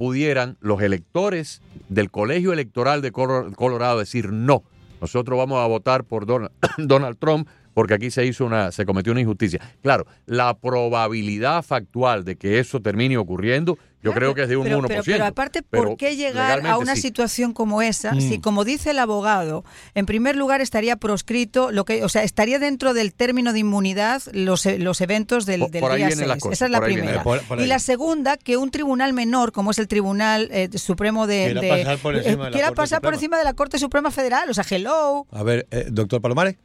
pudieran 0.00 0.56
los 0.62 0.80
electores 0.80 1.60
del 1.90 2.10
colegio 2.10 2.54
electoral 2.54 3.02
de 3.02 3.12
Colorado 3.12 3.98
decir 3.98 4.32
no, 4.32 4.64
nosotros 4.98 5.36
vamos 5.36 5.58
a 5.62 5.66
votar 5.66 6.04
por 6.04 6.24
Donald 6.78 7.18
Trump 7.18 7.46
porque 7.74 7.92
aquí 7.92 8.10
se 8.10 8.24
hizo 8.24 8.46
una, 8.46 8.72
se 8.72 8.86
cometió 8.86 9.12
una 9.12 9.20
injusticia. 9.20 9.60
Claro, 9.82 10.06
la 10.24 10.56
probabilidad 10.56 11.62
factual 11.62 12.24
de 12.24 12.36
que 12.36 12.58
eso 12.60 12.80
termine 12.80 13.18
ocurriendo, 13.18 13.76
yo 14.02 14.12
creo 14.12 14.34
que 14.34 14.42
es 14.42 14.48
de 14.48 14.56
un 14.56 14.66
1%. 14.66 15.02
Pero, 15.04 15.26
aparte, 15.26 15.62
¿por 15.62 15.96
qué 15.96 16.16
llegar 16.16 16.66
a 16.66 16.78
una 16.78 16.96
situación 16.96 17.52
como 17.52 17.82
esa? 17.82 18.12
Si, 18.14 18.38
mm. 18.38 18.40
como 18.40 18.64
dice 18.64 18.90
el 18.90 18.98
abogado, 18.98 19.64
en 19.94 20.06
primer 20.06 20.36
lugar 20.36 20.60
estaría 20.60 20.96
proscrito, 20.96 21.70
lo 21.70 21.84
que, 21.84 22.02
o 22.04 22.08
sea, 22.08 22.22
estaría 22.22 22.58
dentro 22.58 22.94
del 22.94 23.12
término 23.12 23.52
de 23.52 23.60
inmunidad 23.60 24.22
los, 24.32 24.64
los 24.66 25.00
eventos 25.00 25.46
del, 25.46 25.70
del 25.70 25.96
día 25.96 26.10
6. 26.10 26.30
Esa 26.50 26.64
es 26.64 26.70
la 26.70 26.80
primera. 26.80 27.22
y 27.58 27.66
la 27.66 27.78
segunda, 27.78 28.36
que 28.36 28.56
un 28.56 28.70
tribunal 28.70 29.12
menor, 29.12 29.52
como 29.52 29.70
es 29.70 29.78
el 29.78 29.88
Tribunal 29.88 30.48
eh, 30.52 30.68
Supremo 30.76 31.26
de... 31.26 31.56
Quiera 31.60 31.68
pasar 31.68 31.98
por 32.00 32.14
encima, 32.16 32.50
de, 32.50 32.62
la 32.62 32.72
pasar 32.72 33.00
por 33.00 33.14
encima 33.14 33.38
de 33.38 33.44
la 33.44 33.54
Corte 33.54 33.78
Suprema 33.78 34.10
Federal. 34.10 34.48
O 34.48 34.54
sea, 34.54 34.64
hello. 34.68 35.26
A 35.30 35.42
ver, 35.42 35.66
eh, 35.70 35.86
doctor 35.90 36.20
Palomares 36.20 36.56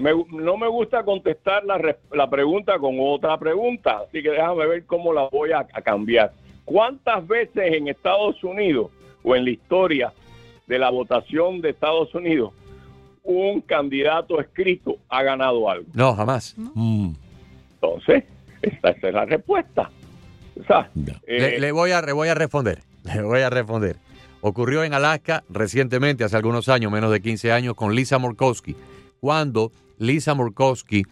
no 0.00 0.56
me 0.56 0.68
gusta 0.68 1.04
contestar 1.04 1.64
la, 1.64 1.96
la, 2.12 2.30
pregunta 2.30 2.78
con 2.78 2.96
otra 2.98 3.38
pregunta, 3.38 4.02
así 4.06 4.22
que 4.22 4.30
déjame 4.30 4.66
ver 4.66 4.86
cómo 4.86 5.12
la 5.12 5.28
voy 5.28 5.52
a, 5.52 5.64
cambiar. 5.82 6.32
¿Cuántas 6.64 7.26
veces 7.26 7.74
en 7.74 7.88
Estados 7.88 8.42
Unidos 8.42 8.90
o 9.22 9.36
en 9.36 9.44
la 9.44 9.50
historia 9.50 10.12
de 10.66 10.78
la 10.78 10.90
votación 10.90 11.60
de 11.60 11.70
Estados 11.70 12.14
Unidos 12.14 12.52
un 13.22 13.60
candidato 13.60 14.40
escrito 14.40 14.96
ha 15.08 15.22
ganado 15.22 15.68
algo? 15.68 15.86
No, 15.92 16.14
jamás. 16.14 16.54
Mm. 16.56 17.12
Entonces, 17.74 18.24
esa, 18.62 18.90
es 18.90 19.14
la 19.14 19.24
respuesta. 19.24 19.90
Eh, 21.26 21.56
le, 21.58 21.72
voy 21.72 21.90
a, 21.90 22.00
le 22.02 22.12
voy 22.12 22.28
a 22.28 22.34
responder. 22.34 22.80
Le 23.04 23.22
voy 23.22 23.40
a 23.40 23.50
responder. 23.50 23.96
Ocurrió 24.42 24.84
en 24.84 24.94
Alaska 24.94 25.42
recientemente, 25.48 26.24
hace 26.24 26.36
algunos 26.36 26.68
años, 26.68 26.92
menos 26.92 27.10
de 27.10 27.20
15 27.20 27.52
años, 27.52 27.74
con 27.74 27.94
Lisa 27.94 28.18
Murkowski, 28.18 28.76
cuando 29.20 29.72
Lisa 30.00 30.34
Murkowski, 30.34 31.04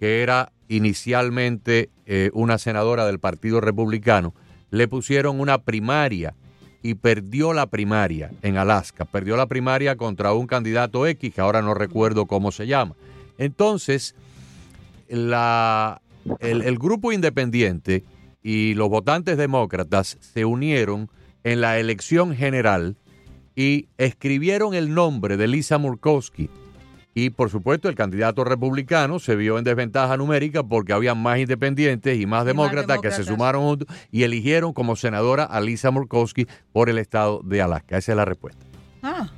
que 0.00 0.22
era 0.22 0.50
inicialmente 0.68 1.90
eh, 2.06 2.30
una 2.32 2.58
senadora 2.58 3.06
del 3.06 3.20
Partido 3.20 3.60
Republicano, 3.60 4.34
le 4.70 4.88
pusieron 4.88 5.38
una 5.38 5.58
primaria 5.58 6.34
y 6.82 6.94
perdió 6.94 7.52
la 7.52 7.66
primaria 7.66 8.32
en 8.40 8.56
Alaska. 8.56 9.04
Perdió 9.04 9.36
la 9.36 9.46
primaria 9.46 9.96
contra 9.96 10.32
un 10.32 10.46
candidato 10.46 11.06
X, 11.06 11.34
que 11.34 11.40
ahora 11.40 11.60
no 11.60 11.74
recuerdo 11.74 12.26
cómo 12.26 12.50
se 12.50 12.66
llama. 12.66 12.96
Entonces, 13.36 14.14
el 15.08 16.78
grupo 16.78 17.12
independiente 17.12 18.04
y 18.42 18.72
los 18.74 18.88
votantes 18.88 19.36
demócratas 19.36 20.16
se 20.20 20.46
unieron 20.46 21.10
en 21.44 21.60
la 21.60 21.78
elección 21.78 22.34
general 22.34 22.96
y 23.54 23.88
escribieron 23.98 24.72
el 24.72 24.94
nombre 24.94 25.36
de 25.36 25.48
Lisa 25.48 25.76
Murkowski 25.76 26.48
y 27.14 27.30
por 27.30 27.50
supuesto 27.50 27.88
el 27.88 27.94
candidato 27.94 28.44
republicano 28.44 29.18
se 29.18 29.36
vio 29.36 29.58
en 29.58 29.64
desventaja 29.64 30.16
numérica 30.16 30.62
porque 30.62 30.92
había 30.92 31.14
más 31.14 31.38
independientes 31.38 32.18
y 32.18 32.26
más, 32.26 32.44
demócratas, 32.44 33.00
que 33.00 33.10
se 33.10 33.24
sumaron 33.24 33.62
juntos 33.62 33.88
y 34.10 34.22
eligieron 34.22 34.72
como 34.72 34.96
senadora 34.96 35.44
a 35.44 35.60
Lisa 35.60 35.90
Murkowski 35.90 36.46
por 36.72 36.88
el 36.88 36.98
estado 36.98 37.40
de 37.42 37.62
Alaska. 37.62 37.98
Esa 37.98 38.12
es 38.12 38.16
la 38.16 38.24
respuesta. 38.24 38.64
Ah, 39.02 39.28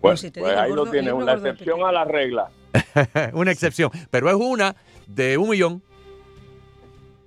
pues, 0.00 0.30
pues 0.34 0.56
ahí 0.56 0.72
lo 0.72 0.86
tienes, 0.86 1.12
una 1.12 1.34
excepción 1.34 1.82
a 1.84 1.92
la 1.92 2.04
regla. 2.04 2.50
una 3.32 3.50
excepción, 3.50 3.90
pero 4.10 4.28
es 4.28 4.34
una 4.34 4.74
de 5.06 5.38
un 5.38 5.50
millón. 5.50 5.82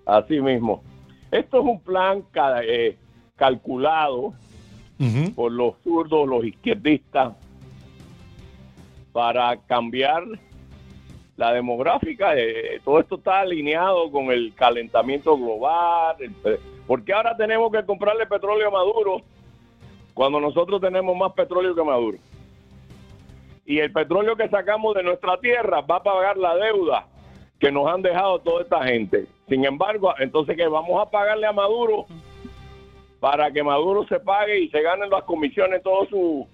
Así 0.05 0.39
mismo. 0.39 0.83
Esto 1.31 1.59
es 1.59 1.65
un 1.65 1.81
plan 1.81 2.24
eh, 2.63 2.97
calculado 3.35 4.33
por 5.35 5.51
los 5.51 5.75
zurdos, 5.83 6.27
los 6.27 6.45
izquierdistas, 6.45 7.33
para 9.15 9.55
cambiar 9.65 10.25
la 11.38 11.53
demográfica. 11.53 12.36
Eh, 12.36 12.81
todo 12.84 13.00
esto 13.00 13.15
está 13.15 13.39
alineado 13.39 14.12
con 14.12 14.25
el 14.25 14.53
calentamiento 14.53 15.38
global. 15.38 16.17
porque 16.86 17.13
ahora 17.13 17.38
tenemos 17.38 17.72
que 17.72 17.86
comprarle 17.86 18.25
petróleo 18.25 18.67
a 18.67 18.72
Maduro 18.72 19.22
cuando 20.13 20.41
nosotros 20.41 20.81
tenemos 20.81 21.15
más 21.15 21.31
petróleo 21.31 21.74
que 21.74 21.81
Maduro? 21.81 22.17
Y 23.65 23.79
el 23.79 23.93
petróleo 23.93 24.36
que 24.36 24.50
sacamos 24.50 24.93
de 24.95 25.03
nuestra 25.03 25.38
tierra 25.39 25.79
va 25.79 25.95
a 25.95 26.03
pagar 26.03 26.36
la 26.36 26.53
deuda 26.57 27.07
que 27.57 27.72
nos 27.72 27.88
han 27.88 28.01
dejado 28.01 28.39
toda 28.39 28.63
esta 28.63 28.84
gente. 28.84 29.27
Sin 29.48 29.63
embargo, 29.63 30.13
entonces 30.19 30.57
que 30.57 30.67
vamos 30.67 31.01
a 31.01 31.10
pagarle 31.10 31.48
a 31.48 31.53
Maduro 31.53 32.05
para 33.22 33.50
que 33.50 33.63
Maduro 33.63 34.05
se 34.07 34.19
pague 34.19 34.60
y 34.60 34.69
se 34.72 34.81
ganen 34.81 35.10
las 35.10 35.24
comisiones 35.24 35.81
todo 35.84 36.05
su, 36.07 36.48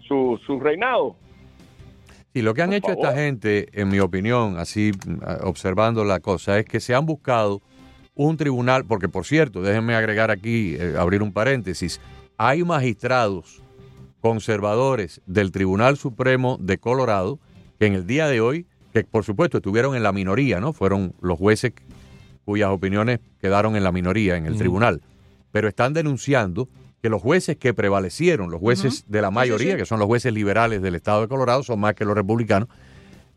su, 0.00 0.40
su 0.44 0.58
reinado. 0.58 1.14
Y 2.34 2.42
lo 2.42 2.54
que 2.54 2.62
han 2.62 2.72
hecho 2.72 2.92
esta 2.92 3.14
gente, 3.14 3.68
en 3.72 3.88
mi 3.88 4.00
opinión, 4.00 4.58
así 4.58 4.92
observando 5.42 6.04
la 6.04 6.20
cosa, 6.20 6.58
es 6.58 6.66
que 6.66 6.80
se 6.80 6.94
han 6.94 7.06
buscado 7.06 7.62
un 8.14 8.36
tribunal, 8.36 8.84
porque 8.84 9.08
por 9.08 9.24
cierto, 9.24 9.62
déjenme 9.62 9.94
agregar 9.94 10.30
aquí, 10.30 10.76
eh, 10.78 10.94
abrir 10.98 11.22
un 11.22 11.32
paréntesis, 11.32 12.00
hay 12.36 12.64
magistrados 12.64 13.62
conservadores 14.20 15.20
del 15.26 15.52
Tribunal 15.52 15.96
Supremo 15.96 16.58
de 16.60 16.78
Colorado 16.78 17.38
que 17.78 17.86
en 17.86 17.94
el 17.94 18.06
día 18.06 18.26
de 18.26 18.40
hoy, 18.40 18.66
que 18.92 19.04
por 19.04 19.24
supuesto 19.24 19.58
estuvieron 19.58 19.94
en 19.94 20.02
la 20.02 20.12
minoría, 20.12 20.60
¿no? 20.60 20.72
Fueron 20.72 21.14
los 21.20 21.38
jueces 21.38 21.72
cuyas 22.44 22.70
opiniones 22.70 23.20
quedaron 23.40 23.76
en 23.76 23.84
la 23.84 23.92
minoría 23.92 24.36
en 24.36 24.46
el 24.46 24.56
tribunal, 24.56 25.00
pero 25.52 25.68
están 25.68 25.92
denunciando 25.92 26.68
que 27.08 27.10
los 27.10 27.22
jueces 27.22 27.56
que 27.56 27.72
prevalecieron, 27.72 28.50
los 28.50 28.60
jueces 28.60 29.04
de 29.08 29.22
la 29.22 29.30
mayoría, 29.30 29.78
que 29.78 29.86
son 29.86 29.98
los 29.98 30.06
jueces 30.06 30.30
liberales 30.30 30.82
del 30.82 30.94
estado 30.94 31.22
de 31.22 31.28
Colorado, 31.28 31.62
son 31.62 31.80
más 31.80 31.94
que 31.94 32.04
los 32.04 32.14
republicanos, 32.14 32.68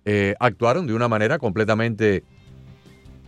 eh, 0.03 0.35
actuaron 0.41 0.87
de 0.87 0.93
una 0.93 1.07
manera 1.07 1.39
completamente 1.39 2.25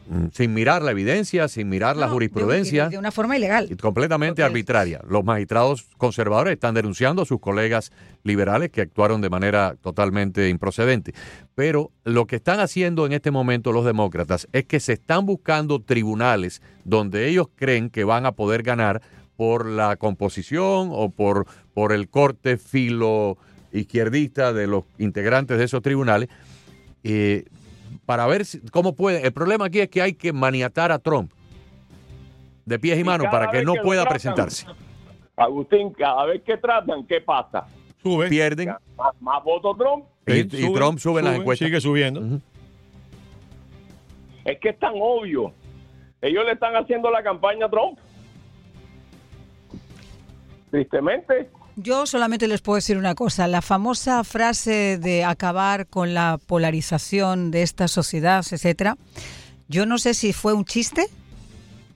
mm, 0.10 0.26
sin 0.34 0.54
mirar 0.54 0.82
la 0.82 0.92
evidencia, 0.92 1.48
sin 1.48 1.70
mirar 1.70 1.96
la 1.96 2.10
jurisprudencia. 2.10 2.90
De, 2.90 2.98
una 2.98 3.12
forma 3.14 3.38
ilegal. 3.38 3.70
Completamente 3.80 4.44
arbitraria. 4.44 5.00
Los 5.08 5.24
magistrados 5.24 5.88
conservadores 5.98 6.56
están 6.56 6.74
denunciando 6.76 7.22
a 7.22 7.26
sus 7.26 7.40
colegas 7.40 7.94
liberales 8.24 8.70
que 8.70 8.82
actuaron 8.82 9.22
de 9.22 9.30
manera 9.30 9.78
totalmente 9.80 10.50
improcedente. 10.50 11.14
Pero 11.56 11.92
lo 12.04 12.28
que 12.28 12.36
están 12.36 12.60
haciendo 12.60 13.06
en 13.06 13.14
este 13.14 13.32
momento 13.32 13.72
los 13.72 13.86
demócratas 13.86 14.50
es 14.52 14.66
que 14.66 14.82
se 14.82 14.92
están 14.92 15.26
buscando 15.26 15.80
tribunales 15.80 16.62
donde 16.84 17.30
ellos 17.30 17.48
creen 17.56 17.90
que 17.90 18.04
van 18.04 18.26
a 18.26 18.34
poder 18.34 18.64
ganar 18.64 19.02
por 19.38 19.66
la 19.66 19.96
composición 19.96 20.90
o 20.92 21.10
por, 21.10 21.46
por 21.74 21.92
el 21.92 22.10
corte 22.10 22.58
filo 22.58 23.38
izquierdista 23.72 24.54
de 24.54 24.68
los 24.68 24.86
integrantes 25.00 25.58
de 25.58 25.64
esos 25.64 25.82
tribunales, 25.82 26.30
eh, 27.04 27.46
para 28.06 28.26
ver 28.28 28.44
cómo 28.72 28.96
puede. 28.96 29.26
El 29.26 29.34
problema 29.34 29.66
aquí 29.66 29.80
es 29.80 29.90
que 29.90 30.02
hay 30.02 30.14
que 30.14 30.32
maniatar 30.32 30.92
a 30.92 31.00
Trump 31.00 31.32
de 32.66 32.80
pies 32.80 32.98
y, 33.00 33.04
manos 33.04 33.28
para 33.30 33.50
que 33.50 33.64
no 33.64 33.74
pueda 33.84 34.06
presentarse. 34.06 34.66
Agustín, 35.36 35.92
cada 35.92 36.26
vez 36.26 36.42
que 36.44 36.58
tratan, 36.58 37.06
¿qué 37.06 37.20
pasa? 37.22 37.66
Sube. 38.02 38.30
Pierden. 38.30 38.76
Más, 39.20 39.44
votos 39.44 39.78
Trump. 39.78 40.06
Y, 40.28 40.74
Trump 40.74 41.00
sube, 41.00 41.20
en 41.20 41.26
las 41.26 41.36
encuestas. 41.36 41.68
Sigue 41.68 41.82
subiendo. 41.82 42.40
Es 44.46 44.60
que 44.60 44.70
es 44.70 44.80
tan 44.80 44.94
obvio. 44.96 45.54
Ellos 46.22 46.46
le 46.46 46.54
están 46.54 46.76
haciendo 46.76 47.10
la 47.10 47.24
campaña 47.24 47.66
a 47.66 47.70
Trump 47.70 47.98
tristemente. 50.74 51.52
Yo 51.76 52.08
solamente 52.08 52.48
les 52.48 52.62
puedo 52.62 52.78
decir 52.78 52.98
una 52.98 53.14
cosa, 53.14 53.48
la 53.48 53.62
famosa 53.62 54.24
frase 54.24 54.98
de 54.98 55.24
acabar 55.24 55.86
con 55.86 56.16
la 56.16 56.40
polarización 56.48 57.52
de 57.52 57.62
esta 57.62 57.88
sociedad, 57.88 58.44
etcétera. 58.50 58.98
Yo 59.68 59.86
no 59.86 60.00
sé 60.00 60.16
si 60.16 60.34
fue 60.34 60.54
un 60.54 60.66
chiste 60.66 61.06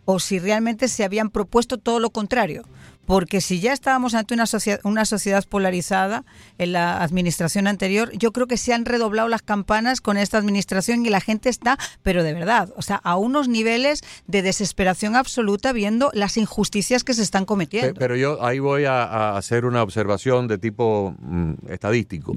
o 0.05 0.19
si 0.19 0.38
realmente 0.38 0.89
se 0.89 1.03
habían 1.03 1.31
propuesto 1.31 1.79
todo 1.79 2.00
lo 2.00 2.12
contrario, 2.12 2.65
porque 3.08 3.40
si 3.40 3.62
ya 3.62 3.72
estábamos 3.72 4.14
ante 4.16 4.34
una 4.34 4.46
sociedad, 4.46 4.82
una 4.84 5.06
sociedad 5.06 5.46
polarizada 5.48 6.26
en 6.58 6.74
la 6.74 7.02
administración 7.02 7.66
anterior, 7.66 8.12
yo 8.12 8.34
creo 8.34 8.48
que 8.48 8.58
se 8.58 8.74
han 8.74 8.84
redoblado 8.84 9.30
las 9.30 9.42
campanas 9.42 10.02
con 10.02 10.18
esta 10.18 10.38
administración 10.38 11.06
y 11.06 11.10
la 11.10 11.22
gente 11.22 11.48
está, 11.48 11.78
pero 12.04 12.22
de 12.22 12.34
verdad, 12.34 12.70
o 12.76 12.82
sea, 12.82 12.98
a 12.98 13.16
unos 13.16 13.48
niveles 13.48 14.04
de 14.28 14.42
desesperación 14.42 15.16
absoluta 15.16 15.72
viendo 15.72 16.12
las 16.14 16.36
injusticias 16.36 17.06
que 17.06 17.14
se 17.14 17.22
están 17.22 17.46
cometiendo. 17.46 17.98
Pero 17.98 18.18
yo 18.18 18.44
ahí 18.46 18.60
voy 18.60 18.84
a, 18.84 19.38
hacer 19.38 19.64
una 19.64 19.84
observación 19.84 20.50
de 20.50 20.58
tipo 20.58 21.16
mm, 21.18 21.54
estadístico. 21.70 22.36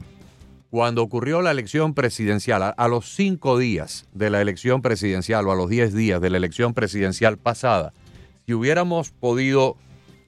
Cuando 0.70 1.02
ocurrió 1.02 1.42
la 1.42 1.50
elección 1.50 1.94
presidencial, 1.94 2.62
a, 2.62 2.68
a 2.68 2.86
los 2.86 3.12
cinco 3.12 3.58
días 3.58 4.06
de 4.14 4.30
la 4.30 4.40
elección 4.40 4.82
presidencial 4.82 5.48
o 5.48 5.50
a 5.50 5.56
los 5.56 5.68
diez 5.68 5.92
días 5.92 6.20
de 6.20 6.30
la 6.30 6.36
elección 6.36 6.74
presidencial 6.74 7.38
pasada, 7.38 7.92
si 8.46 8.54
hubiéramos 8.54 9.10
podido 9.10 9.76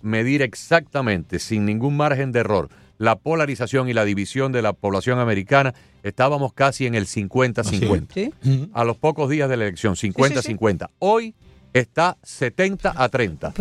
medir 0.03 0.43
exactamente, 0.43 1.39
sin 1.39 1.65
ningún 1.65 1.97
margen 1.97 2.33
de 2.33 2.41
error, 2.41 2.69
la 2.99 3.17
polarización 3.17 3.89
y 3.89 3.95
la 3.95 4.05
división 4.05 4.53
de 4.53 4.63
la 4.63 4.73
población 4.73 5.19
americana, 5.19 5.75
estábamos 6.03 6.53
casi 6.53 6.87
en 6.87 6.95
el 6.95 7.07
50-50. 7.07 8.71
A 8.73 8.85
los 8.85 8.97
pocos 8.97 9.31
días 9.31 9.49
de 9.49 9.57
la 9.57 9.65
elección, 9.65 9.95
50-50. 9.95 10.91
Hoy 10.99 11.35
está 11.73 12.19
70 12.23 12.95
a 12.97 13.09
30. 13.09 13.55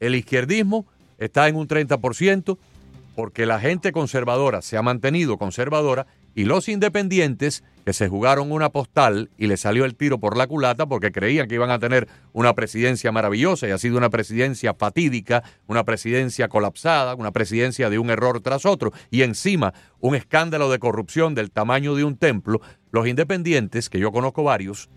El 0.00 0.14
izquierdismo 0.14 0.86
está 1.18 1.48
en 1.48 1.56
un 1.56 1.66
30% 1.66 2.58
porque 3.14 3.46
la 3.46 3.60
gente 3.60 3.92
conservadora 3.92 4.60
se 4.62 4.76
ha 4.76 4.82
mantenido 4.82 5.38
conservadora 5.38 6.06
y 6.34 6.44
los 6.44 6.68
independientes 6.68 7.62
que 7.84 7.92
se 7.92 8.08
jugaron 8.08 8.50
una 8.50 8.70
postal 8.70 9.30
y 9.36 9.46
le 9.46 9.56
salió 9.56 9.84
el 9.84 9.94
tiro 9.94 10.18
por 10.18 10.36
la 10.36 10.46
culata 10.46 10.86
porque 10.86 11.12
creían 11.12 11.48
que 11.48 11.56
iban 11.56 11.70
a 11.70 11.78
tener 11.78 12.08
una 12.32 12.54
presidencia 12.54 13.12
maravillosa 13.12 13.68
y 13.68 13.72
ha 13.72 13.78
sido 13.78 13.98
una 13.98 14.10
presidencia 14.10 14.74
fatídica, 14.74 15.42
una 15.66 15.84
presidencia 15.84 16.48
colapsada, 16.48 17.14
una 17.14 17.30
presidencia 17.30 17.90
de 17.90 17.98
un 17.98 18.10
error 18.10 18.40
tras 18.40 18.64
otro 18.64 18.92
y 19.10 19.22
encima 19.22 19.74
un 20.00 20.14
escándalo 20.14 20.70
de 20.70 20.78
corrupción 20.78 21.34
del 21.34 21.50
tamaño 21.50 21.94
de 21.94 22.04
un 22.04 22.16
templo, 22.16 22.60
los 22.90 23.06
independientes, 23.06 23.90
que 23.90 23.98
yo 23.98 24.12
conozco 24.12 24.42
varios, 24.42 24.88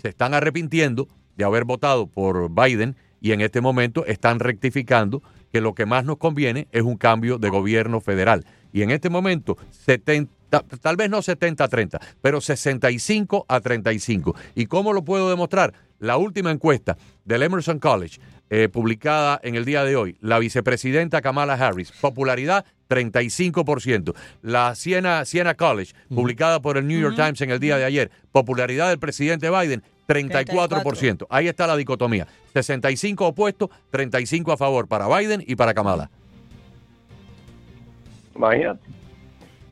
se 0.00 0.08
están 0.08 0.32
arrepintiendo 0.32 1.08
de 1.36 1.44
haber 1.44 1.64
votado 1.64 2.06
por 2.06 2.50
Biden 2.50 2.96
y 3.20 3.32
en 3.32 3.42
este 3.42 3.60
momento 3.60 4.06
están 4.06 4.40
rectificando 4.40 5.22
que 5.52 5.60
lo 5.60 5.74
que 5.74 5.84
más 5.84 6.04
nos 6.04 6.16
conviene 6.16 6.68
es 6.72 6.82
un 6.82 6.96
cambio 6.96 7.38
de 7.38 7.50
gobierno 7.50 8.00
federal. 8.00 8.46
Y 8.72 8.82
en 8.82 8.90
este 8.90 9.10
momento, 9.10 9.58
70 9.70 10.39
tal 10.50 10.96
vez 10.96 11.08
no 11.10 11.22
70 11.22 11.64
a 11.64 11.68
30, 11.68 12.00
pero 12.20 12.40
65 12.40 13.46
a 13.48 13.60
35. 13.60 14.34
¿Y 14.54 14.66
cómo 14.66 14.92
lo 14.92 15.04
puedo 15.04 15.30
demostrar? 15.30 15.72
La 15.98 16.16
última 16.16 16.50
encuesta 16.50 16.96
del 17.24 17.42
Emerson 17.42 17.78
College, 17.78 18.20
eh, 18.48 18.68
publicada 18.68 19.38
en 19.42 19.54
el 19.54 19.64
día 19.64 19.84
de 19.84 19.96
hoy, 19.96 20.16
la 20.20 20.38
vicepresidenta 20.38 21.20
Kamala 21.20 21.54
Harris, 21.54 21.92
popularidad 21.92 22.64
35%. 22.88 24.14
La 24.42 24.74
Siena, 24.74 25.24
Siena 25.24 25.54
College, 25.54 25.94
publicada 26.08 26.60
por 26.60 26.76
el 26.76 26.86
New 26.86 26.98
York 26.98 27.16
Times 27.16 27.40
en 27.42 27.50
el 27.50 27.60
día 27.60 27.76
de 27.76 27.84
ayer, 27.84 28.10
popularidad 28.32 28.88
del 28.88 28.98
presidente 28.98 29.50
Biden 29.50 29.82
34%. 30.08 31.26
Ahí 31.30 31.46
está 31.46 31.66
la 31.66 31.76
dicotomía. 31.76 32.26
65 32.54 33.26
opuestos, 33.26 33.70
35 33.90 34.52
a 34.52 34.56
favor 34.56 34.88
para 34.88 35.06
Biden 35.06 35.44
y 35.46 35.54
para 35.54 35.74
Kamala. 35.74 36.10
Imagínate 38.34 38.99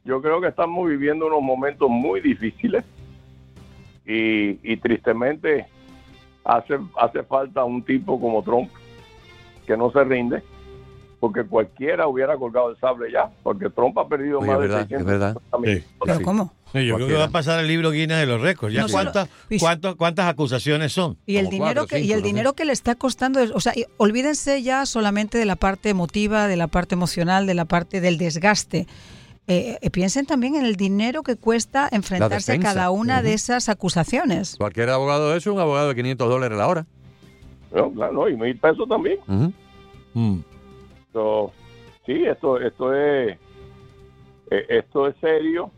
yo 0.09 0.23
creo 0.23 0.41
que 0.41 0.49
estamos 0.49 0.89
viviendo 0.89 1.27
unos 1.27 1.43
momentos 1.43 1.91
muy 1.91 2.23
difíciles 2.23 2.83
y, 4.07 4.75
tristemente 4.79 5.67
hace, 6.45 6.79
hace 6.99 7.23
falta 7.25 7.63
un 7.63 7.83
tipo 7.83 8.19
como 8.19 8.43
Trump 8.43 8.71
que 9.67 9.77
no 9.77 9.93
se 9.93 10.03
rinde 10.05 10.43
porque 11.21 11.45
cualquiera 11.45 12.07
hubiera 12.07 12.39
colgado 12.39 12.71
el 12.71 12.79
sable 12.79 13.13
ya, 13.13 13.29
porque 13.43 13.69
Trump 13.69 13.99
ha 13.99 14.09
perdido 14.09 14.41
más 14.41 14.61
de 14.61 14.69
600 14.69 15.01
es 15.01 15.05
verdad. 15.05 15.37
¿Pero 15.61 16.23
cómo? 16.23 16.55
yo 16.73 16.95
creo 16.97 17.09
que 17.09 17.15
va 17.15 17.25
a 17.25 17.31
pasar 17.31 17.61
el 17.61 17.67
libro 17.67 17.91
Guinness 17.91 18.19
de 18.19 18.27
los 18.27 18.41
récords. 18.41 18.73
¿Ya 18.73 18.87
cuántas, 18.89 19.29
cuántas 19.97 20.27
acusaciones 20.27 20.93
son? 20.93 21.19
Y 21.27 21.37
el 21.37 21.51
dinero 21.51 21.87
que 21.87 22.01
y 22.01 22.13
el 22.13 22.23
dinero 22.23 22.55
que 22.55 22.65
le 22.65 22.73
está 22.73 22.95
costando, 22.95 23.41
o 23.53 23.61
sea, 23.61 23.75
olvídense 23.99 24.63
ya 24.63 24.87
solamente 24.87 25.37
de 25.37 25.45
la 25.45 25.57
parte 25.57 25.91
emotiva, 25.91 26.47
de 26.47 26.57
la 26.57 26.69
parte 26.69 26.95
emocional, 26.95 27.47
de 27.47 27.55
la 27.55 27.67
parte 27.67 28.01
del 28.01 28.17
desgaste. 28.17 28.87
Eh, 29.51 29.79
eh, 29.81 29.91
piensen 29.91 30.27
también 30.27 30.57
en 30.57 30.67
el 30.67 30.77
dinero 30.77 31.23
que 31.23 31.37
cuesta 31.37 31.89
enfrentarse 31.91 32.53
a 32.53 32.61
cada 32.61 32.91
una 32.91 33.23
de 33.23 33.33
esas 33.33 33.71
acusaciones. 33.71 34.57
Cualquier 34.59 34.91
abogado 34.91 35.35
es 35.35 35.47
un 35.47 35.59
abogado 35.59 35.89
de 35.89 35.95
500 35.95 36.29
dólares 36.29 36.59
la 36.59 36.69
hora. 36.69 36.87
No, 37.75 37.91
claro, 37.91 38.29
y 38.29 38.37
mil 38.37 38.59
pesos 38.59 38.87
también. 38.87 39.19
Mm. 39.27 40.41
sí, 42.05 42.25
esto, 42.27 42.61
esto 42.61 42.95
es 42.95 43.39
eh, 44.51 44.67
esto 44.69 45.07
es 45.07 45.17
serio 45.19 45.71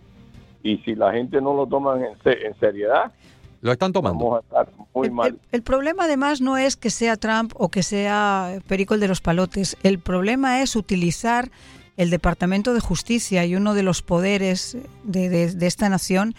y 0.64 0.78
si 0.78 0.96
la 0.96 1.12
gente 1.12 1.40
no 1.40 1.54
lo 1.54 1.64
toma 1.66 1.96
en, 2.24 2.59
seriedad, 2.59 3.12
lo 3.61 3.70
están 3.70 3.92
tomando. 3.92 4.24
Vamos 4.24 4.38
a 4.38 4.40
estar 4.40 4.68
muy 4.92 5.11
mal. 5.11 5.38
el, 5.52 5.62
problema 5.62 6.04
además 6.04 6.40
no 6.40 6.56
es 6.56 6.76
que 6.76 6.90
sea 6.90 7.16
Trump 7.16 7.52
o 7.54 7.68
que 7.68 7.85
sea 7.85 8.59
Perico 8.66 8.94
el 8.94 9.00
de 9.00 9.06
los 9.06 9.20
palotes. 9.20 9.76
El 9.85 10.00
problema 10.00 10.61
es 10.61 10.74
utilizar 10.74 11.50
el 11.96 12.11
Departamento 12.11 12.74
de 12.74 12.81
Justicia 12.81 13.44
y 13.44 13.57
uno 13.57 13.74
de 13.74 13.83
los 13.83 14.03
poderes 14.03 14.76
de, 15.05 15.55
esta 15.61 15.88
nación 15.88 16.35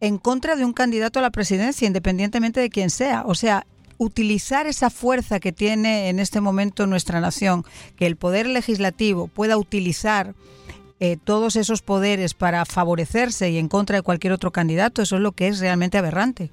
en 0.00 0.18
contra 0.18 0.56
de 0.56 0.64
un 0.64 0.72
candidato 0.72 1.18
a 1.18 1.22
la 1.22 1.30
presidencia, 1.30 1.86
independientemente 1.86 2.60
de 2.60 2.70
quién 2.70 2.90
sea. 2.90 3.22
O 3.26 3.34
sea, 3.34 3.66
utilizar 3.98 4.66
esa 4.66 4.90
fuerza 4.90 5.38
que 5.38 5.52
tiene 5.52 6.08
en 6.08 6.18
este 6.18 6.40
momento 6.40 6.86
nuestra 6.86 7.20
nación, 7.20 7.64
que 7.96 8.06
el 8.06 8.16
poder 8.16 8.46
legislativo 8.46 9.28
pueda 9.28 9.56
utilizar 9.56 10.34
eh, 10.98 11.16
todos 11.22 11.56
esos 11.56 11.82
poderes 11.82 12.34
para 12.34 12.64
favorecerse 12.64 13.50
y 13.50 13.58
en 13.58 13.68
contra 13.68 13.96
de 13.96 14.02
cualquier 14.02 14.32
otro 14.32 14.50
candidato, 14.50 15.02
eso 15.02 15.16
es 15.16 15.22
lo 15.22 15.32
que 15.32 15.48
es 15.48 15.60
realmente 15.60 15.98
aberrante. 15.98 16.50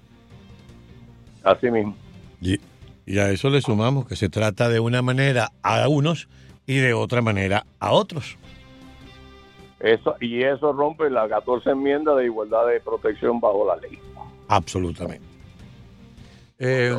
Así 1.43 1.69
mismo. 1.69 1.95
Y, 2.41 2.60
y 3.06 3.19
a 3.19 3.30
eso 3.32 3.49
le 3.49 3.62
sumamos 3.62 4.08
que 4.08 4.15
se 4.15 4.30
trata 4.30 4.69
de 4.69 4.80
una 4.80 5.02
manera 5.02 5.52
a 5.62 5.88
unos 5.88 6.30
y 6.69 6.77
de 6.77 6.93
otra 6.93 7.23
manera 7.23 7.65
a 7.79 7.91
otros. 7.93 8.38
Eso, 9.79 10.15
y 10.21 10.43
eso 10.43 10.71
rompe 10.71 11.10
la 11.10 11.27
14 11.27 11.71
enmienda 11.71 12.13
de 12.13 12.25
igualdad 12.25 12.67
de 12.67 12.79
protección 12.79 13.39
bajo 13.39 13.65
la 13.65 13.75
ley. 13.77 13.97
Absolutamente. 14.47 15.25
Eh, 16.60 16.95